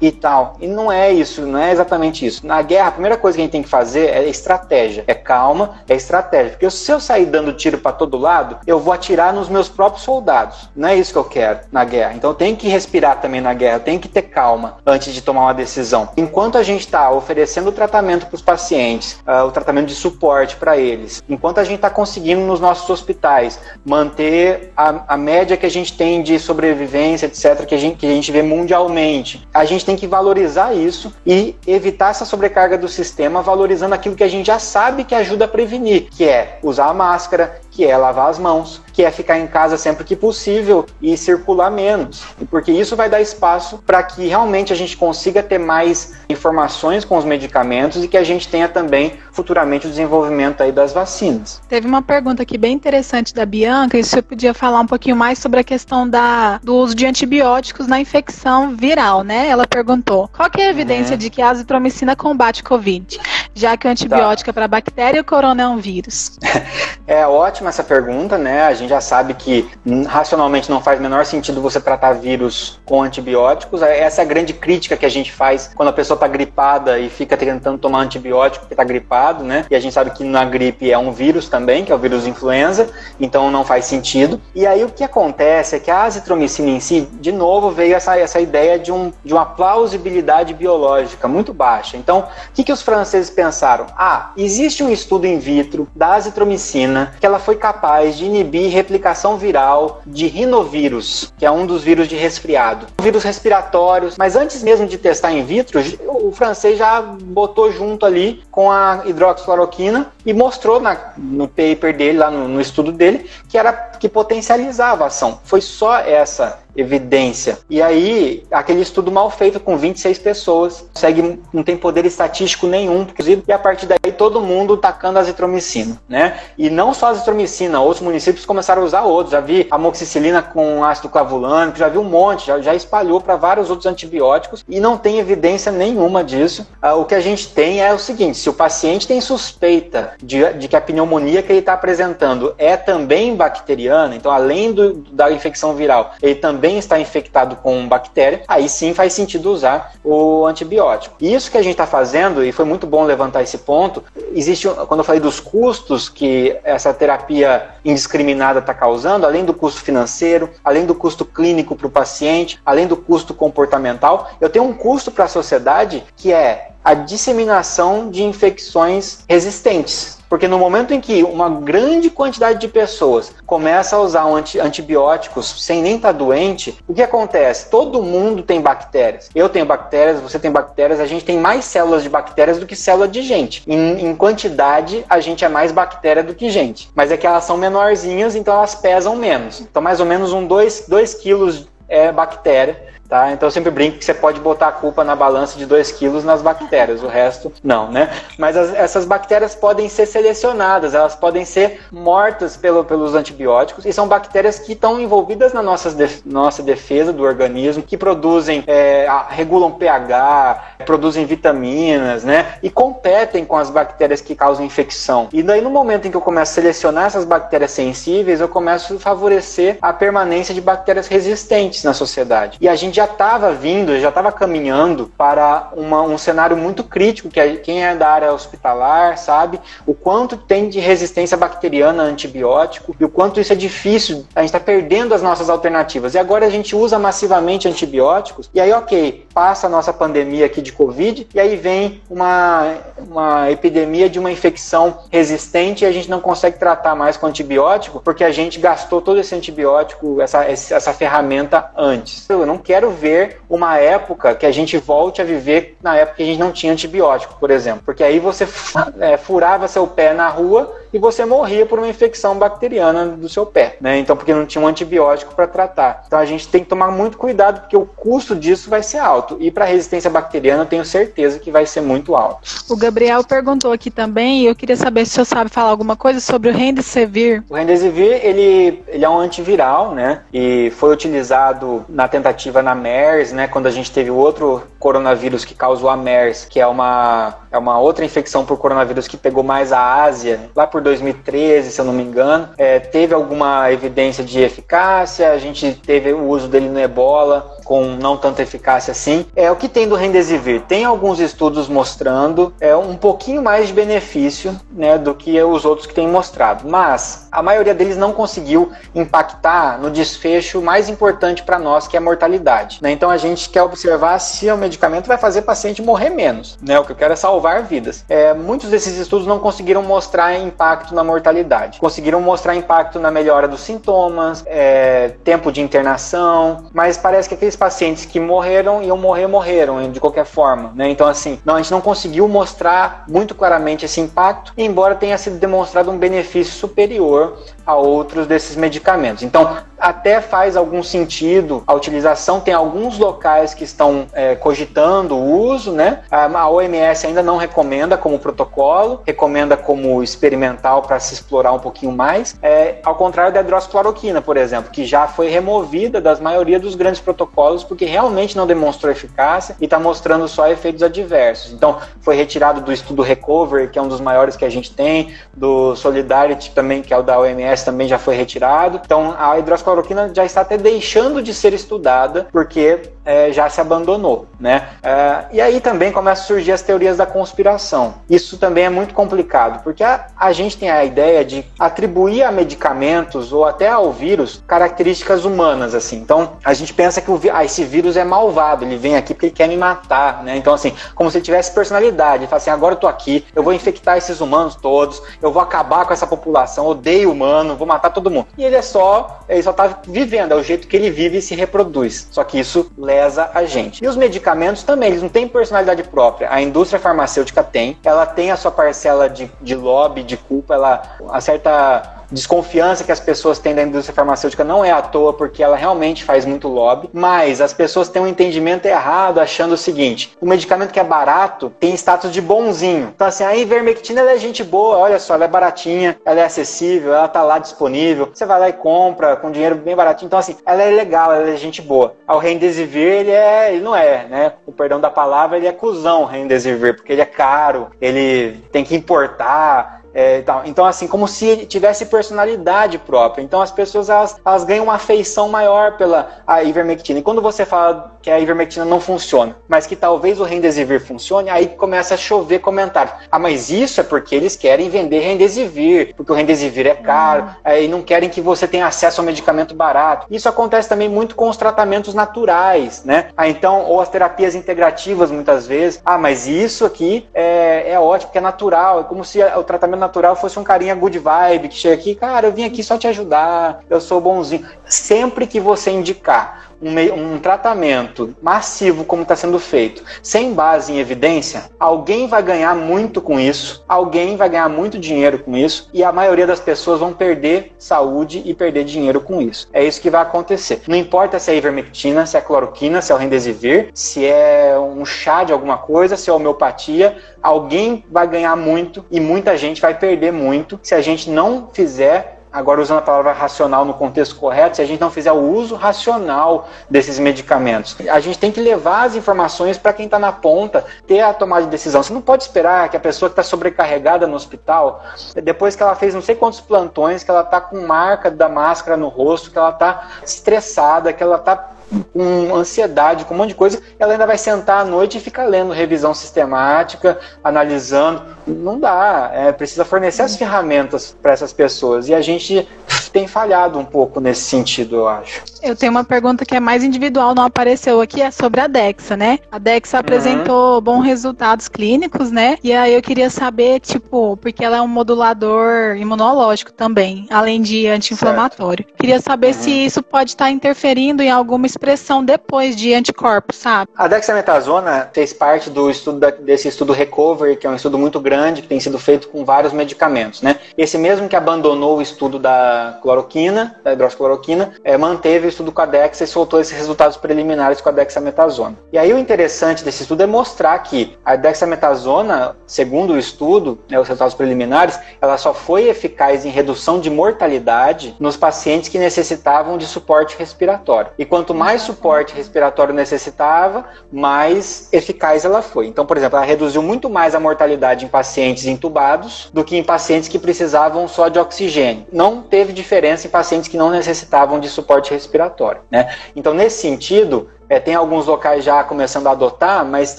[0.00, 0.56] e tal.
[0.60, 2.46] E não é isso, não é exatamente isso.
[2.46, 5.80] Na guerra, a primeira coisa que a gente tem que fazer é estratégia, é calma
[5.88, 6.50] é estratégia.
[6.50, 10.04] Porque se eu sair dando tiro para todo lado, eu vou atirar nos meus próprios
[10.04, 10.70] soldados.
[10.74, 12.14] Não é isso que eu quero na guerra.
[12.14, 15.54] Então tenho que respirar também na guerra, tenho que ter calma antes de tomar uma
[15.54, 16.08] decisão.
[16.16, 20.76] Enquanto a gente está oferecendo tratamento para os pacientes, uh, o tratamento de suporte para
[20.76, 25.70] eles, enquanto a gente está conseguindo nos nossos hospitais manter a, a, média que a
[25.70, 29.84] gente tem de sobrevivência, etc., que a, gente, que a gente vê mundialmente, a gente
[29.84, 34.46] tem que valorizar isso e evitar essa sobrecarga do sistema, valorizando aquilo que a gente
[34.46, 38.38] já sabe que ajuda a prevenir, que é usar a máscara, que é lavar as
[38.38, 43.08] mãos, que é ficar em casa sempre que possível e circular menos, porque isso vai
[43.08, 48.08] dar espaço para que realmente a gente consiga ter mais informações com os medicamentos e
[48.08, 51.62] que a gente tenha também futuramente o desenvolvimento aí das vacinas.
[51.70, 55.38] Teve uma pergunta aqui bem interessante da Bianca, e você podia falar um pouquinho mais
[55.38, 59.48] sobre a questão da, do uso de antibióticos na infecção viral, né?
[59.48, 61.18] Ela perguntou: qual é a evidência uhum.
[61.18, 63.18] de que a azitromicina combate COVID?
[63.54, 64.50] Já que o antibiótico tá.
[64.50, 66.38] é para bactéria e o corona é um vírus.
[67.10, 68.62] É ótima essa pergunta, né?
[68.62, 69.68] A gente já sabe que
[70.06, 73.82] racionalmente não faz menor sentido você tratar vírus com antibióticos.
[73.82, 77.08] Essa é a grande crítica que a gente faz quando a pessoa está gripada e
[77.08, 79.64] fica tentando tomar antibiótico porque está gripado, né?
[79.70, 82.26] E a gente sabe que na gripe é um vírus também, que é o vírus
[82.26, 84.40] influenza, então não faz sentido.
[84.54, 88.18] E aí o que acontece é que a azitromicina em si, de novo, veio essa,
[88.18, 91.96] essa ideia de, um, de uma plausibilidade biológica muito baixa.
[91.96, 93.86] Então, o que, que os franceses pensaram?
[93.96, 99.36] Ah, existe um estudo in vitro da azitromicina que ela foi capaz de inibir replicação
[99.36, 102.86] viral de rinovírus, que é um dos vírus de resfriado.
[103.00, 108.42] Vírus respiratórios, mas antes mesmo de testar in vitro, o francês já botou junto ali
[108.50, 113.58] com a hidroxicloroquina e mostrou na, no paper dele, lá no, no estudo dele, que
[113.58, 115.40] era que potencializava a ação.
[115.44, 117.58] Foi só essa evidência.
[117.68, 123.06] E aí, aquele estudo mal feito com 26 pessoas, segue, não tem poder estatístico nenhum,
[123.46, 126.38] e a partir daí todo mundo tacando azitromicina, né?
[126.56, 129.32] E não só azitromicina, outros municípios começaram a usar outros.
[129.32, 133.70] Já vi amoxicilina com ácido clavulânico, já vi um monte, já, já espalhou para vários
[133.70, 136.66] outros antibióticos e não tem evidência nenhuma disso.
[136.80, 140.52] Ah, o que a gente tem é o seguinte: se o paciente tem suspeita de,
[140.54, 145.30] de que a pneumonia que ele está apresentando é também bacteriana, então além do, da
[145.30, 150.44] infecção viral, ele também também está infectado com bactéria, aí sim faz sentido usar o
[150.44, 151.16] antibiótico.
[151.18, 154.68] E isso que a gente está fazendo, e foi muito bom levantar esse ponto, existe,
[154.86, 160.50] quando eu falei dos custos que essa terapia indiscriminada está causando, além do custo financeiro,
[160.62, 165.10] além do custo clínico para o paciente, além do custo comportamental, eu tenho um custo
[165.10, 170.19] para a sociedade que é a disseminação de infecções resistentes.
[170.30, 175.56] Porque no momento em que uma grande quantidade de pessoas começa a usar anti antibióticos
[175.58, 177.68] sem nem estar tá doente, o que acontece?
[177.68, 179.28] Todo mundo tem bactérias.
[179.34, 182.76] Eu tenho bactérias, você tem bactérias, a gente tem mais células de bactérias do que
[182.76, 183.64] célula de gente.
[183.66, 186.88] Em, em quantidade, a gente é mais bactéria do que gente.
[186.94, 189.60] Mas é que elas são menorzinhas, então elas pesam menos.
[189.60, 190.86] Então, mais ou menos um 2
[191.20, 193.32] quilos é bactéria Tá?
[193.32, 196.22] Então eu sempre brinco que você pode botar a culpa na balança de 2 quilos
[196.22, 198.08] nas bactérias, o resto não, né?
[198.38, 203.92] Mas as, essas bactérias podem ser selecionadas, elas podem ser mortas pelo, pelos antibióticos e
[203.92, 205.92] são bactérias que estão envolvidas na nossa,
[206.24, 212.54] nossa defesa do organismo, que produzem, é, regulam pH, produzem vitaminas, né?
[212.62, 215.28] E competem com as bactérias que causam infecção.
[215.32, 218.94] E daí no momento em que eu começo a selecionar essas bactérias sensíveis, eu começo
[218.94, 222.56] a favorecer a permanência de bactérias resistentes na sociedade.
[222.60, 227.30] E a gente já estava vindo, já estava caminhando para uma, um cenário muito crítico,
[227.30, 232.06] que é, quem é da área hospitalar sabe o quanto tem de resistência bacteriana a
[232.06, 236.14] antibiótico e o quanto isso é difícil, a gente está perdendo as nossas alternativas.
[236.14, 240.60] E agora a gente usa massivamente antibióticos, e aí, ok, passa a nossa pandemia aqui
[240.60, 246.10] de Covid, e aí vem uma, uma epidemia de uma infecção resistente e a gente
[246.10, 250.92] não consegue tratar mais com antibiótico porque a gente gastou todo esse antibiótico, essa, essa
[250.92, 252.28] ferramenta antes.
[252.28, 256.22] Eu não quero ver uma época que a gente volte a viver na época que
[256.22, 257.82] a gente não tinha antibiótico, por exemplo.
[257.84, 258.46] Porque aí você
[259.00, 263.46] é, furava seu pé na rua e você morria por uma infecção bacteriana do seu
[263.46, 263.98] pé, né?
[263.98, 266.04] Então, porque não tinha um antibiótico para tratar.
[266.06, 269.36] Então, a gente tem que tomar muito cuidado porque o custo disso vai ser alto.
[269.40, 272.40] E para resistência bacteriana, eu tenho certeza que vai ser muito alto.
[272.68, 275.96] O Gabriel perguntou aqui também, e eu queria saber se o senhor sabe falar alguma
[275.96, 277.44] coisa sobre o Remdesivir.
[277.48, 280.22] O Remdesivir, ele, ele é um antiviral, né?
[280.32, 283.46] E foi utilizado na tentativa na MERS, né?
[283.46, 287.58] Quando a gente teve o outro coronavírus que causou a MERS, que é uma é
[287.58, 291.84] uma outra infecção por coronavírus que pegou mais a Ásia, lá por 2013, se eu
[291.84, 292.48] não me engano.
[292.56, 297.84] É, teve alguma evidência de eficácia, a gente teve o uso dele no ebola com
[297.84, 299.26] não tanta eficácia assim.
[299.34, 300.62] É o que tem do Remdesivir.
[300.62, 305.86] Tem alguns estudos mostrando é, um pouquinho mais de benefício né, do que os outros
[305.86, 311.58] que têm mostrado, mas a maioria deles não conseguiu impactar no desfecho mais importante para
[311.58, 312.69] nós, que é a mortalidade.
[312.80, 312.92] Né?
[312.92, 316.58] Então a gente quer observar se o medicamento vai fazer o paciente morrer menos.
[316.60, 316.78] Né?
[316.78, 318.04] O que eu quero é salvar vidas.
[318.08, 321.78] É, muitos desses estudos não conseguiram mostrar impacto na mortalidade.
[321.78, 327.56] Conseguiram mostrar impacto na melhora dos sintomas, é, tempo de internação, mas parece que aqueles
[327.56, 330.72] pacientes que morreram iam morrer, morreram de qualquer forma.
[330.74, 330.90] Né?
[330.90, 335.38] Então, assim, não, a gente não conseguiu mostrar muito claramente esse impacto, embora tenha sido
[335.38, 337.38] demonstrado um benefício superior
[337.70, 339.22] a outros desses medicamentos.
[339.22, 342.40] Então, até faz algum sentido a utilização.
[342.40, 346.00] Tem alguns locais que estão é, cogitando o uso, né?
[346.10, 351.92] A OMS ainda não recomenda como protocolo, recomenda como experimental para se explorar um pouquinho
[351.92, 352.36] mais.
[352.42, 357.00] É, ao contrário da hidroxicloroquina, por exemplo, que já foi removida das maioria dos grandes
[357.00, 361.52] protocolos porque realmente não demonstrou eficácia e está mostrando só efeitos adversos.
[361.52, 365.14] Então, foi retirado do estudo Recovery, que é um dos maiores que a gente tem,
[365.32, 368.80] do Solidarity também, que é o da OMS, também já foi retirado.
[368.84, 374.26] Então, a hidroxicloroquina já está até deixando de ser estudada porque é, já se abandonou,
[374.38, 374.68] né?
[374.82, 377.94] É, e aí também começam a surgir as teorias da conspiração.
[378.08, 382.30] Isso também é muito complicado, porque a, a gente tem a ideia de atribuir a
[382.30, 385.96] medicamentos ou até ao vírus características humanas, assim.
[385.96, 389.26] Então, a gente pensa que o, ah, esse vírus é malvado, ele vem aqui porque
[389.26, 390.36] ele quer me matar, né?
[390.36, 392.22] Então, assim, como se tivesse personalidade.
[392.22, 395.42] Ele fala assim, agora eu tô aqui, eu vou infectar esses humanos todos, eu vou
[395.42, 398.28] acabar com essa população, odeio humano, vou matar todo mundo.
[398.38, 401.22] E ele é só, ele só tá vivendo, é o jeito que ele vive e
[401.22, 402.06] se reproduz.
[402.12, 402.70] Só que isso
[403.00, 403.82] lesa a gente.
[403.82, 406.28] E os medicamentos também, eles não têm personalidade própria.
[406.30, 410.82] A indústria farmacêutica tem, ela tem a sua parcela de, de lobby, de culpa, ela
[411.10, 415.56] acerta desconfiança que as pessoas têm da indústria farmacêutica não é à toa, porque ela
[415.56, 420.26] realmente faz muito lobby, mas as pessoas têm um entendimento errado achando o seguinte: o
[420.26, 422.92] medicamento que é barato tem status de bonzinho.
[422.94, 426.94] Então, assim, a ivermectina é gente boa, olha só, ela é baratinha, ela é acessível,
[426.94, 430.06] ela tá lá disponível, você vai lá e compra com dinheiro bem baratinho.
[430.06, 431.94] Então, assim, ela é legal, ela é gente boa.
[432.08, 434.32] O Remdesivir, ele é, ele não é, né?
[434.46, 438.64] O perdão da palavra, ele é cuzão, o Remdesivir, porque ele é caro, ele tem
[438.64, 443.22] que importar, é, então, assim, como se ele tivesse personalidade própria.
[443.22, 446.98] Então, as pessoas elas, elas ganham uma afeição maior pela a ivermectina.
[446.98, 451.28] E quando você fala que a ivermectina não funciona, mas que talvez o Remdesivir funcione,
[451.28, 452.94] aí começa a chover comentários.
[453.10, 457.52] Ah, mas isso é porque eles querem vender Remdesivir, porque o Remdesivir é caro, uhum.
[457.56, 460.06] e não querem que você tenha acesso ao medicamento barato.
[460.10, 463.08] Isso acontece também muito com os tratamentos naturais, né?
[463.16, 465.82] Ah, então, ou as terapias integrativas, muitas vezes.
[465.84, 468.80] Ah, mas isso aqui é, é ótimo, porque é natural.
[468.80, 472.28] É como se o tratamento natural fosse um carinha good vibe, que chega aqui, cara,
[472.28, 474.46] eu vim aqui só te ajudar, eu sou bonzinho.
[474.64, 480.78] Sempre que você indicar um, um tratamento massivo como está sendo feito, sem base em
[480.78, 485.82] evidência, alguém vai ganhar muito com isso, alguém vai ganhar muito dinheiro com isso, e
[485.82, 489.48] a maioria das pessoas vão perder saúde e perder dinheiro com isso.
[489.52, 490.62] É isso que vai acontecer.
[490.66, 494.84] Não importa se é ivermectina, se é cloroquina, se é o rendesivir, se é um
[494.84, 499.78] chá de alguma coisa, se é homeopatia, alguém vai ganhar muito e muita gente vai
[499.78, 504.56] perder muito se a gente não fizer agora usando a palavra racional no contexto correto,
[504.56, 507.76] se a gente não fizer o uso racional desses medicamentos.
[507.90, 511.44] A gente tem que levar as informações para quem está na ponta ter a tomada
[511.44, 511.82] de decisão.
[511.82, 514.82] Você não pode esperar que a pessoa que está sobrecarregada no hospital,
[515.22, 518.76] depois que ela fez não sei quantos plantões, que ela está com marca da máscara
[518.76, 521.50] no rosto, que ela está estressada, que ela está
[521.92, 525.24] com ansiedade, com um monte de coisa, ela ainda vai sentar à noite e ficar
[525.24, 528.02] lendo revisão sistemática, analisando.
[528.26, 529.10] Não dá.
[529.12, 531.88] É, precisa fornecer as ferramentas para essas pessoas.
[531.88, 532.46] E a gente
[532.92, 535.22] tem falhado um pouco nesse sentido, eu acho.
[535.42, 538.96] Eu tenho uma pergunta que é mais individual, não apareceu aqui, é sobre a Dexa,
[538.96, 539.18] né?
[539.30, 539.80] A Dexa uhum.
[539.80, 542.36] apresentou bons resultados clínicos, né?
[542.42, 547.66] E aí eu queria saber, tipo, porque ela é um modulador imunológico também, além de
[547.66, 548.66] anti-inflamatório.
[548.78, 549.42] Queria saber uhum.
[549.42, 553.70] se isso pode estar interferindo em alguma expressão depois de anticorpos, sabe?
[553.76, 558.00] A dexametasona fez parte do estudo da, desse estudo Recovery, que é um estudo muito
[558.00, 560.40] grande, que tem sido feito com vários medicamentos, né?
[560.56, 565.66] Esse mesmo que abandonou o estudo da cloroquina, da hidroxicloroquina, é, manteve estudo com a
[565.66, 568.56] Dexa e soltou esses resultados preliminares com a dexametasona.
[568.72, 573.78] E aí o interessante desse estudo é mostrar que a dexametasona, segundo o estudo, né,
[573.78, 579.58] os resultados preliminares, ela só foi eficaz em redução de mortalidade nos pacientes que necessitavam
[579.58, 580.92] de suporte respiratório.
[580.98, 585.66] E quanto mais suporte respiratório necessitava, mais eficaz ela foi.
[585.66, 589.64] Então, por exemplo, ela reduziu muito mais a mortalidade em pacientes intubados do que em
[589.64, 591.86] pacientes que precisavam só de oxigênio.
[591.92, 595.62] Não teve diferença em pacientes que não necessitavam de suporte respiratório.
[595.70, 595.94] Né?
[596.14, 599.98] Então, nesse sentido, é, tem alguns locais já começando a adotar, mas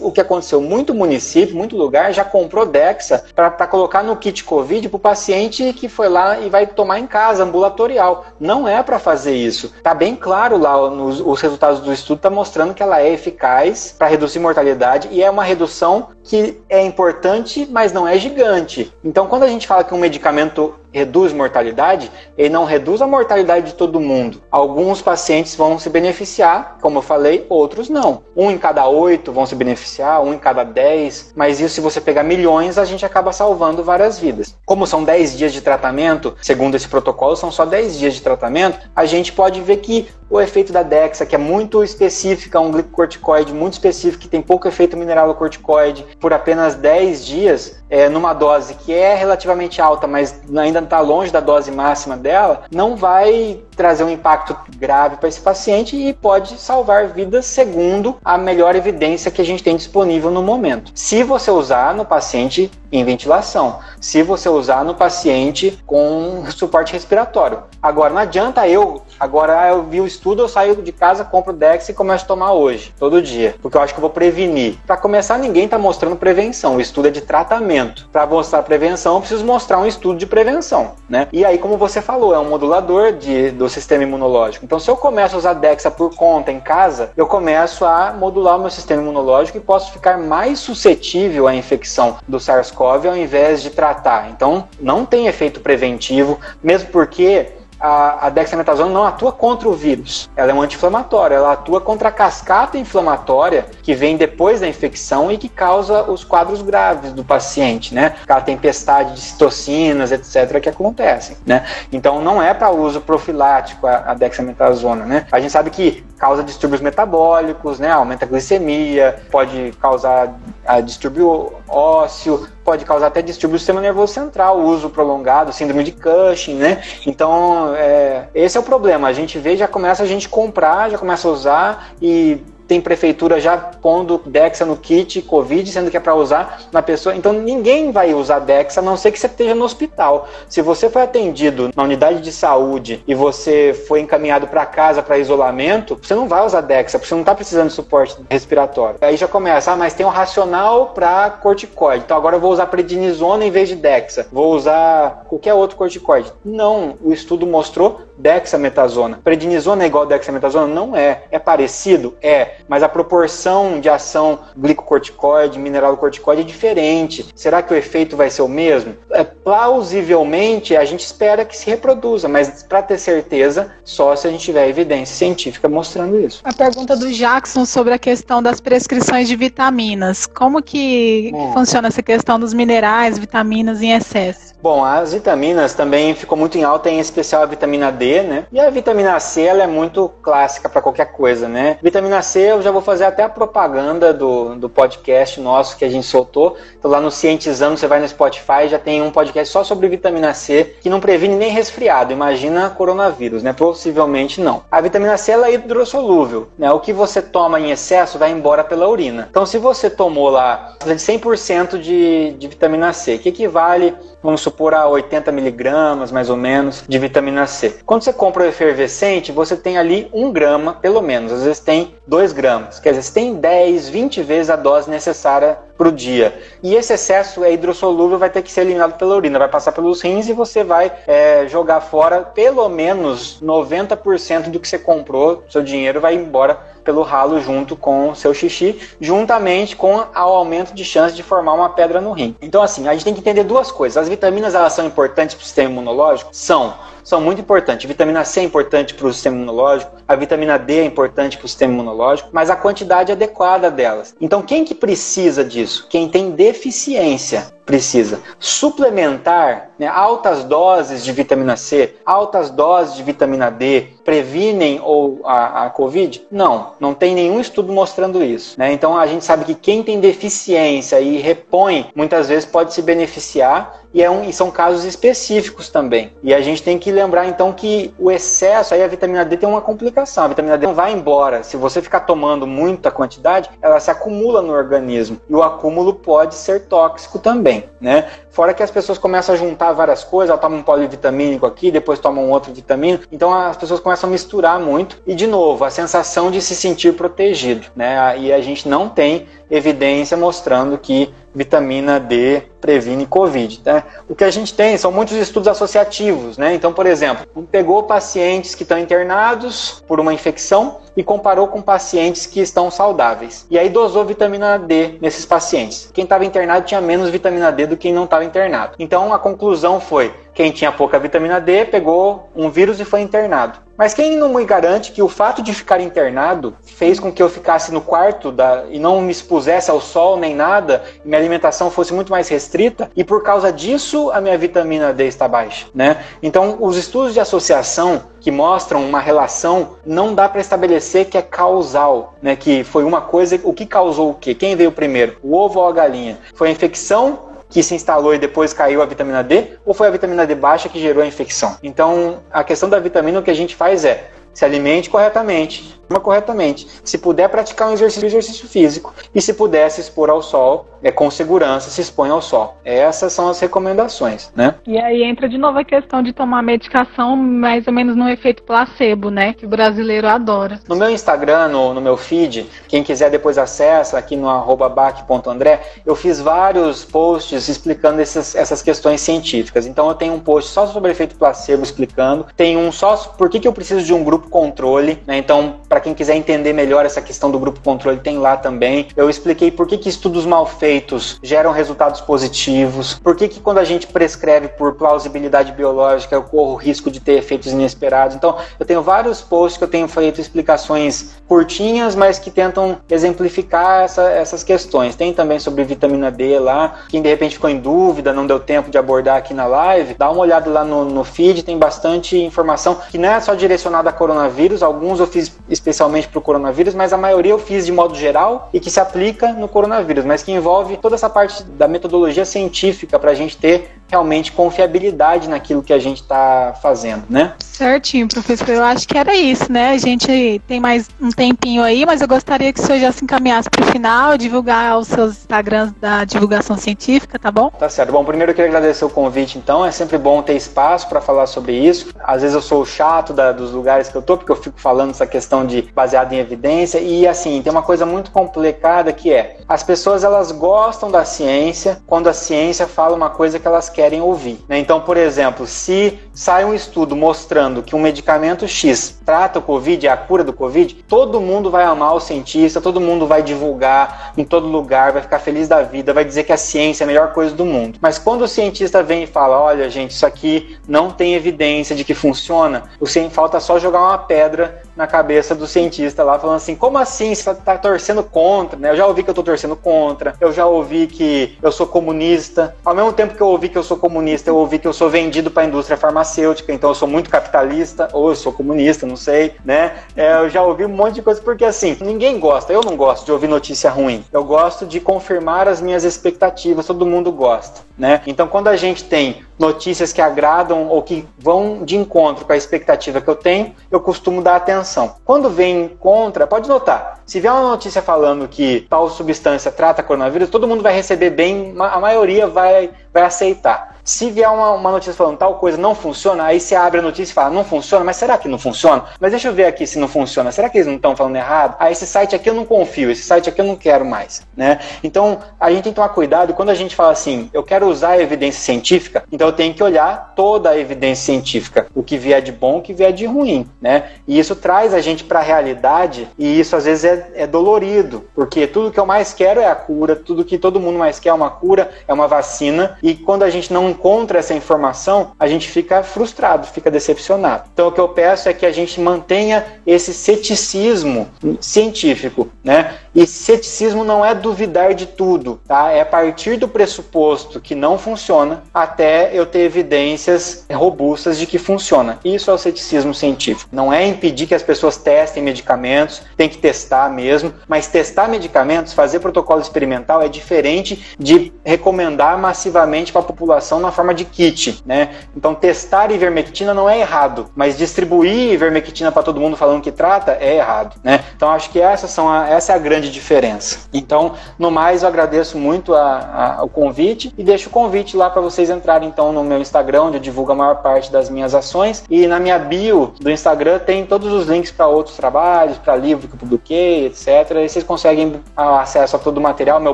[0.01, 0.61] o que aconteceu?
[0.61, 5.73] Muito município, muito lugar já comprou Dexa para colocar no kit Covid para o paciente
[5.73, 8.25] que foi lá e vai tomar em casa, ambulatorial.
[8.39, 9.73] Não é para fazer isso.
[9.77, 13.93] Está bem claro lá nos os resultados do estudo, está mostrando que ela é eficaz
[13.97, 18.93] para reduzir mortalidade e é uma redução que é importante, mas não é gigante.
[19.03, 23.67] Então, quando a gente fala que um medicamento reduz mortalidade, ele não reduz a mortalidade
[23.67, 24.41] de todo mundo.
[24.51, 28.23] Alguns pacientes vão se beneficiar, como eu falei, outros não.
[28.35, 32.01] Um em cada oito vão se beneficiar, um em cada dez, mas isso se você
[32.01, 34.55] pegar milhões, a gente acaba salvando várias vidas.
[34.65, 38.79] Como são dez dias de tratamento, segundo esse protocolo, são só dez dias de tratamento,
[38.95, 43.53] a gente pode ver que o efeito da Dexa, que é muito específica, um glicocorticoide
[43.53, 48.93] muito específico, que tem pouco efeito mineralocorticoide, por apenas 10 dias, é, numa dose que
[48.93, 54.11] é relativamente alta, mas ainda está longe da dose máxima dela, não vai trazer um
[54.11, 59.43] impacto grave para esse paciente e pode salvar vidas segundo a melhor evidência que a
[59.43, 60.91] gente tem disponível no momento.
[60.93, 67.63] Se você usar no paciente em ventilação, se você usar no paciente com suporte respiratório.
[67.81, 71.87] Agora, não adianta eu, agora eu vi o estudo, eu saio de casa, compro Dex
[71.89, 74.75] e começo a tomar hoje, todo dia, porque eu acho que eu vou prevenir.
[74.85, 78.07] Para começar, ninguém está mostrando prevenção, o estudo é de tratamento.
[78.11, 81.27] Para mostrar prevenção, eu preciso mostrar um estudo de prevenção, né?
[81.31, 84.65] E aí, como você falou, é um modulador de, do sistema imunológico.
[84.65, 88.57] Então, se eu começo a usar Dexa por conta em casa, eu começo a modular
[88.57, 93.61] o meu sistema imunológico e posso ficar mais suscetível à infecção do SARS-CoV ao invés
[93.61, 94.29] de tratar.
[94.29, 100.29] Então, não tem efeito preventivo, mesmo porque a, a dexametasona não atua contra o vírus.
[100.35, 105.31] Ela é um anti-inflamatório, ela atua contra a cascata inflamatória que vem depois da infecção
[105.31, 108.15] e que causa os quadros graves do paciente, né?
[108.23, 111.65] Aquela tempestade de citocinas, etc., que acontecem, né?
[111.91, 115.25] Então não é para uso profilático a, a dexametasona, né?
[115.31, 117.91] A gente sabe que causa distúrbios metabólicos, né?
[117.91, 124.13] Aumenta a glicemia, pode causar a distúrbio ósseo, pode causar até distúrbio do sistema nervoso
[124.13, 126.81] central, uso prolongado, síndrome de Cushing, né?
[127.05, 129.09] Então, é, esse é o problema.
[129.09, 132.41] A gente vê, já começa a gente comprar, já começa a usar e
[132.71, 137.13] tem prefeitura já pondo Dexa no kit Covid, sendo que é para usar na pessoa.
[137.13, 140.29] Então ninguém vai usar Dexa a não ser que você esteja no hospital.
[140.47, 145.17] Se você foi atendido na unidade de saúde e você foi encaminhado para casa para
[145.17, 148.99] isolamento, você não vai usar Dexa, porque você não está precisando de suporte respiratório.
[149.01, 152.05] Aí já começa, ah, mas tem um racional para corticoide.
[152.05, 154.27] Então agora eu vou usar prednisona em vez de Dexa.
[154.31, 156.31] Vou usar qualquer outro corticoide.
[156.45, 159.19] Não, o estudo mostrou dexametasona.
[159.21, 160.67] Prednisona é igual a dexametasona?
[160.67, 161.23] Não é.
[161.29, 162.15] É parecido?
[162.21, 167.25] É mas a proporção de ação glicocorticoide, mineralocorticoide é diferente.
[167.35, 168.95] Será que o efeito vai ser o mesmo?
[169.11, 174.31] É, plausivelmente, a gente espera que se reproduza, mas para ter certeza, só se a
[174.31, 176.39] gente tiver evidência científica mostrando isso.
[176.45, 180.25] A pergunta do Jackson sobre a questão das prescrições de vitaminas.
[180.25, 181.51] Como que hum.
[181.51, 184.51] funciona essa questão dos minerais, vitaminas em excesso?
[184.61, 188.45] Bom, as vitaminas também ficou muito em alta, em especial a vitamina D, né?
[188.51, 191.79] E a vitamina C, ela é muito clássica para qualquer coisa, né?
[191.81, 195.89] Vitamina C, eu já vou fazer até a propaganda do, do podcast nosso que a
[195.89, 196.55] gente soltou.
[196.77, 200.33] Então lá no Cientizando, você vai no Spotify, já tem um podcast só sobre vitamina
[200.33, 202.13] C, que não previne nem resfriado.
[202.13, 203.51] Imagina coronavírus, né?
[203.51, 204.63] Possivelmente não.
[204.71, 206.71] A vitamina C, ela é hidrossolúvel, né?
[206.71, 209.27] O que você toma em excesso vai embora pela urina.
[209.29, 214.87] Então se você tomou lá 100% de, de vitamina C, que equivale vamos supor, a
[214.87, 217.79] 80 miligramas, mais ou menos, de vitamina C.
[217.85, 221.95] Quando você compra o efervescente, você tem ali 1 grama, pelo menos, às vezes tem
[222.07, 222.79] 2 gramas.
[222.79, 226.39] Quer dizer, você tem 10, 20 vezes a dose necessária para o dia.
[226.61, 229.99] E esse excesso é hidrossolúvel, vai ter que ser eliminado pela urina, vai passar pelos
[229.99, 235.63] rins e você vai é, jogar fora pelo menos 90% do que você comprou, seu
[235.63, 236.53] dinheiro vai embora
[236.83, 241.53] pelo ralo junto com o seu xixi, juntamente com o aumento de chance de formar
[241.53, 242.35] uma pedra no rim.
[242.39, 243.97] Então, assim, a gente tem que entender duas coisas.
[243.97, 246.29] As vitaminas elas são importantes para o sistema imunológico?
[246.31, 247.85] São são muito importantes.
[247.85, 251.45] A vitamina C é importante para o sistema imunológico, a vitamina D é importante para
[251.45, 254.15] o sistema imunológico, mas a quantidade adequada delas.
[254.19, 255.70] Então, quem que precisa disso?
[255.79, 258.19] Quem tem deficiência precisa.
[258.37, 265.65] Suplementar né, altas doses de vitamina C, altas doses de vitamina D previnem ou a,
[265.65, 266.27] a Covid?
[266.29, 268.59] Não, não tem nenhum estudo mostrando isso.
[268.59, 268.73] Né?
[268.73, 273.81] Então a gente sabe que quem tem deficiência e repõe muitas vezes pode se beneficiar
[273.93, 276.13] e, é um, e são casos específicos também.
[276.23, 279.47] E a gente tem que lembrar então que o excesso, aí a vitamina D tem
[279.47, 280.25] uma complicação.
[280.25, 281.43] A vitamina D não vai embora.
[281.43, 285.19] Se você ficar tomando muita quantidade, ela se acumula no organismo.
[285.29, 288.09] E o acúmulo pode ser tóxico também, né?
[288.31, 291.99] Fora que as pessoas começam a juntar várias coisas, ela toma um polivitamínico aqui, depois
[291.99, 293.03] toma um outro vitamínico.
[293.11, 294.97] Então as pessoas começam a misturar muito.
[295.05, 298.17] E de novo, a sensação de se sentir protegido, né?
[298.17, 303.61] E a gente não tem evidência mostrando que vitamina D previne Covid.
[303.65, 303.83] Né?
[304.07, 306.37] O que a gente tem são muitos estudos associativos.
[306.37, 306.53] Né?
[306.53, 312.25] Então, por exemplo, pegou pacientes que estão internados por uma infecção e comparou com pacientes
[312.25, 313.45] que estão saudáveis.
[313.49, 315.89] E aí dosou vitamina D nesses pacientes.
[315.93, 318.75] Quem estava internado tinha menos vitamina D do que quem não estava internado.
[318.79, 323.59] Então a conclusão foi: quem tinha pouca vitamina D pegou um vírus e foi internado.
[323.77, 327.27] Mas quem não me garante que o fato de ficar internado fez com que eu
[327.27, 331.71] ficasse no quarto da, e não me expusesse ao sol nem nada, e minha alimentação
[331.71, 336.03] fosse muito mais restrita, e por causa disso a minha vitamina D está baixa, né?
[336.21, 341.21] Então, os estudos de associação que mostram uma relação, não dá para estabelecer que é
[341.23, 342.35] causal, né?
[342.35, 344.35] Que foi uma coisa, o que causou o quê?
[344.35, 345.17] Quem veio primeiro?
[345.23, 346.19] O ovo ou a galinha?
[346.35, 349.91] Foi a infecção que se instalou e depois caiu a vitamina D, ou foi a
[349.91, 351.57] vitamina D baixa que gerou a infecção?
[351.61, 356.67] Então, a questão da vitamina, o que a gente faz é se alimente corretamente, corretamente.
[356.83, 360.91] Se puder praticar um exercício, exercício físico e se puder se expor ao sol, é
[360.91, 362.57] com segurança se expõe ao sol.
[362.65, 364.55] Essas são as recomendações, né?
[364.65, 368.43] E aí entra de novo a questão de tomar medicação mais ou menos no efeito
[368.43, 369.33] placebo, né?
[369.33, 370.59] Que o brasileiro adora.
[370.67, 375.95] No meu Instagram, no, no meu feed, quem quiser depois acessa aqui no bac.andré, eu
[375.95, 379.67] fiz vários posts explicando essas, essas questões científicas.
[379.67, 383.39] Então eu tenho um post só sobre efeito placebo explicando, tem um só por que,
[383.39, 385.17] que eu preciso de um grupo controle, né?
[385.17, 388.87] Então, para quem quiser entender melhor essa questão do grupo controle, tem lá também.
[388.95, 393.57] Eu expliquei por que, que estudos mal feitos geram resultados positivos, por que, que quando
[393.57, 398.15] a gente prescreve por plausibilidade biológica eu corro risco de ter efeitos inesperados.
[398.15, 403.83] Então, eu tenho vários posts que eu tenho feito explicações curtinhas, mas que tentam exemplificar
[403.83, 404.95] essa, essas questões.
[404.95, 406.79] Tem também sobre vitamina D lá.
[406.89, 410.09] Quem de repente ficou em dúvida, não deu tempo de abordar aqui na live, dá
[410.09, 413.93] uma olhada lá no, no feed, tem bastante informação que não é só direcionada a
[413.93, 415.31] coronavírus, alguns eu fiz
[415.71, 418.79] especialmente para o coronavírus, mas a maioria eu fiz de modo geral e que se
[418.79, 423.37] aplica no coronavírus, mas que envolve toda essa parte da metodologia científica para a gente
[423.37, 427.33] ter realmente confiabilidade naquilo que a gente está fazendo, né?
[427.39, 428.49] Certinho, professor.
[428.49, 429.71] Eu acho que era isso, né?
[429.71, 433.03] A gente tem mais um tempinho aí, mas eu gostaria que o senhor já se
[433.03, 437.49] encaminhasse para o final, divulgar os seus Instagrams da divulgação científica, tá bom?
[437.51, 437.91] Tá certo.
[437.91, 439.65] Bom, primeiro eu queria agradecer o convite, então.
[439.65, 441.93] É sempre bom ter espaço para falar sobre isso.
[442.01, 444.59] Às vezes eu sou o chato da, dos lugares que eu tô, porque eu fico
[444.59, 446.79] falando essa questão de baseado em evidência.
[446.79, 451.81] E assim, tem uma coisa muito complicada que é: as pessoas elas gostam da ciência
[451.85, 454.39] quando a ciência fala uma coisa que elas querem querem ouvir.
[454.47, 454.59] Né?
[454.59, 459.87] Então, por exemplo, se sai um estudo mostrando que um medicamento X trata o Covid,
[459.87, 464.13] é a cura do Covid, todo mundo vai amar o cientista, todo mundo vai divulgar
[464.15, 466.87] em todo lugar, vai ficar feliz da vida, vai dizer que a ciência é a
[466.87, 467.79] melhor coisa do mundo.
[467.81, 471.83] Mas quando o cientista vem e fala, olha, gente, isso aqui não tem evidência de
[471.83, 476.37] que funciona, o cientista falta só jogar uma pedra na cabeça do cientista lá, falando
[476.37, 478.57] assim, como assim você tá torcendo contra?
[478.57, 478.71] Né?
[478.71, 482.55] Eu já ouvi que eu tô torcendo contra, eu já ouvi que eu sou comunista.
[482.63, 484.89] Ao mesmo tempo que eu ouvi que eu sou comunista, eu ouvi que eu sou
[484.89, 488.95] vendido para a indústria farmacêutica, então eu sou muito capitalista, ou eu sou comunista, não
[488.95, 489.73] sei, né?
[489.95, 493.05] É, eu já ouvi um monte de coisa, porque assim, ninguém gosta, eu não gosto
[493.05, 494.03] de ouvir notícia ruim.
[494.11, 497.99] Eu gosto de confirmar as minhas expectativas, todo mundo gosta, né?
[498.05, 502.37] Então quando a gente tem notícias que agradam ou que vão de encontro com a
[502.37, 504.97] expectativa que eu tenho, eu costumo dar atenção.
[505.03, 510.29] Quando vem contra, pode notar, se vier uma notícia falando que tal substância trata coronavírus,
[510.29, 513.79] todo mundo vai receber bem, a maioria vai, vai aceitar.
[513.91, 517.11] Se vier uma, uma, notícia falando tal coisa não funciona, aí você abre a notícia
[517.11, 518.85] e fala, não funciona, mas será que não funciona?
[519.01, 520.31] Mas deixa eu ver aqui se não funciona.
[520.31, 521.57] Será que eles não estão falando errado?
[521.59, 524.59] Ah, esse site aqui eu não confio, esse site aqui eu não quero mais, né?
[524.81, 527.89] Então, a gente tem que tomar cuidado quando a gente fala assim, eu quero usar
[527.89, 532.21] a evidência científica, então eu tenho que olhar toda a evidência científica, o que vier
[532.21, 533.89] de bom, o que vier de ruim, né?
[534.07, 538.05] E isso traz a gente para a realidade e isso às vezes é, é dolorido,
[538.15, 541.09] porque tudo que eu mais quero é a cura, tudo que todo mundo mais quer
[541.09, 545.27] é uma cura, é uma vacina, e quando a gente não encontra essa informação, a
[545.27, 547.49] gente fica frustrado, fica decepcionado.
[547.51, 551.09] Então o que eu peço é que a gente mantenha esse ceticismo
[551.39, 552.75] científico, né?
[552.93, 555.71] E ceticismo não é duvidar de tudo, tá?
[555.71, 561.37] É a partir do pressuposto que não funciona até eu ter evidências robustas de que
[561.37, 561.99] funciona.
[562.03, 563.49] Isso é o ceticismo científico.
[563.51, 568.73] Não é impedir que as pessoas testem medicamentos, tem que testar mesmo, mas testar medicamentos,
[568.73, 574.61] fazer protocolo experimental é diferente de recomendar massivamente para a população na forma de kit,
[574.65, 574.95] né?
[575.15, 580.17] Então testar ivermectina não é errado, mas distribuir ivermectina para todo mundo falando que trata
[580.19, 581.03] é errado, né?
[581.15, 583.59] Então acho que essa, são a, essa é a grande diferença.
[583.71, 588.09] Então, no mais, eu agradeço muito a, a, o convite e deixo o convite lá
[588.09, 591.35] para vocês entrarem então no meu Instagram, onde eu divulgo a maior parte das minhas
[591.35, 595.75] ações e na minha bio do Instagram tem todos os links para outros trabalhos, para
[595.75, 597.07] livro que eu publiquei, etc.
[597.35, 599.73] E vocês conseguem acesso a todo o material, meu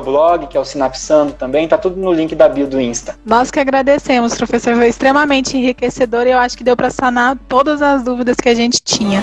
[0.00, 3.16] blog, que é o Sinapsando também, tá tudo no link da bio do Insta.
[3.24, 7.80] Nós que agradecemos, professor, foi extremamente enriquecedor e eu acho que deu para sanar todas
[7.80, 9.22] as dúvidas que a gente tinha.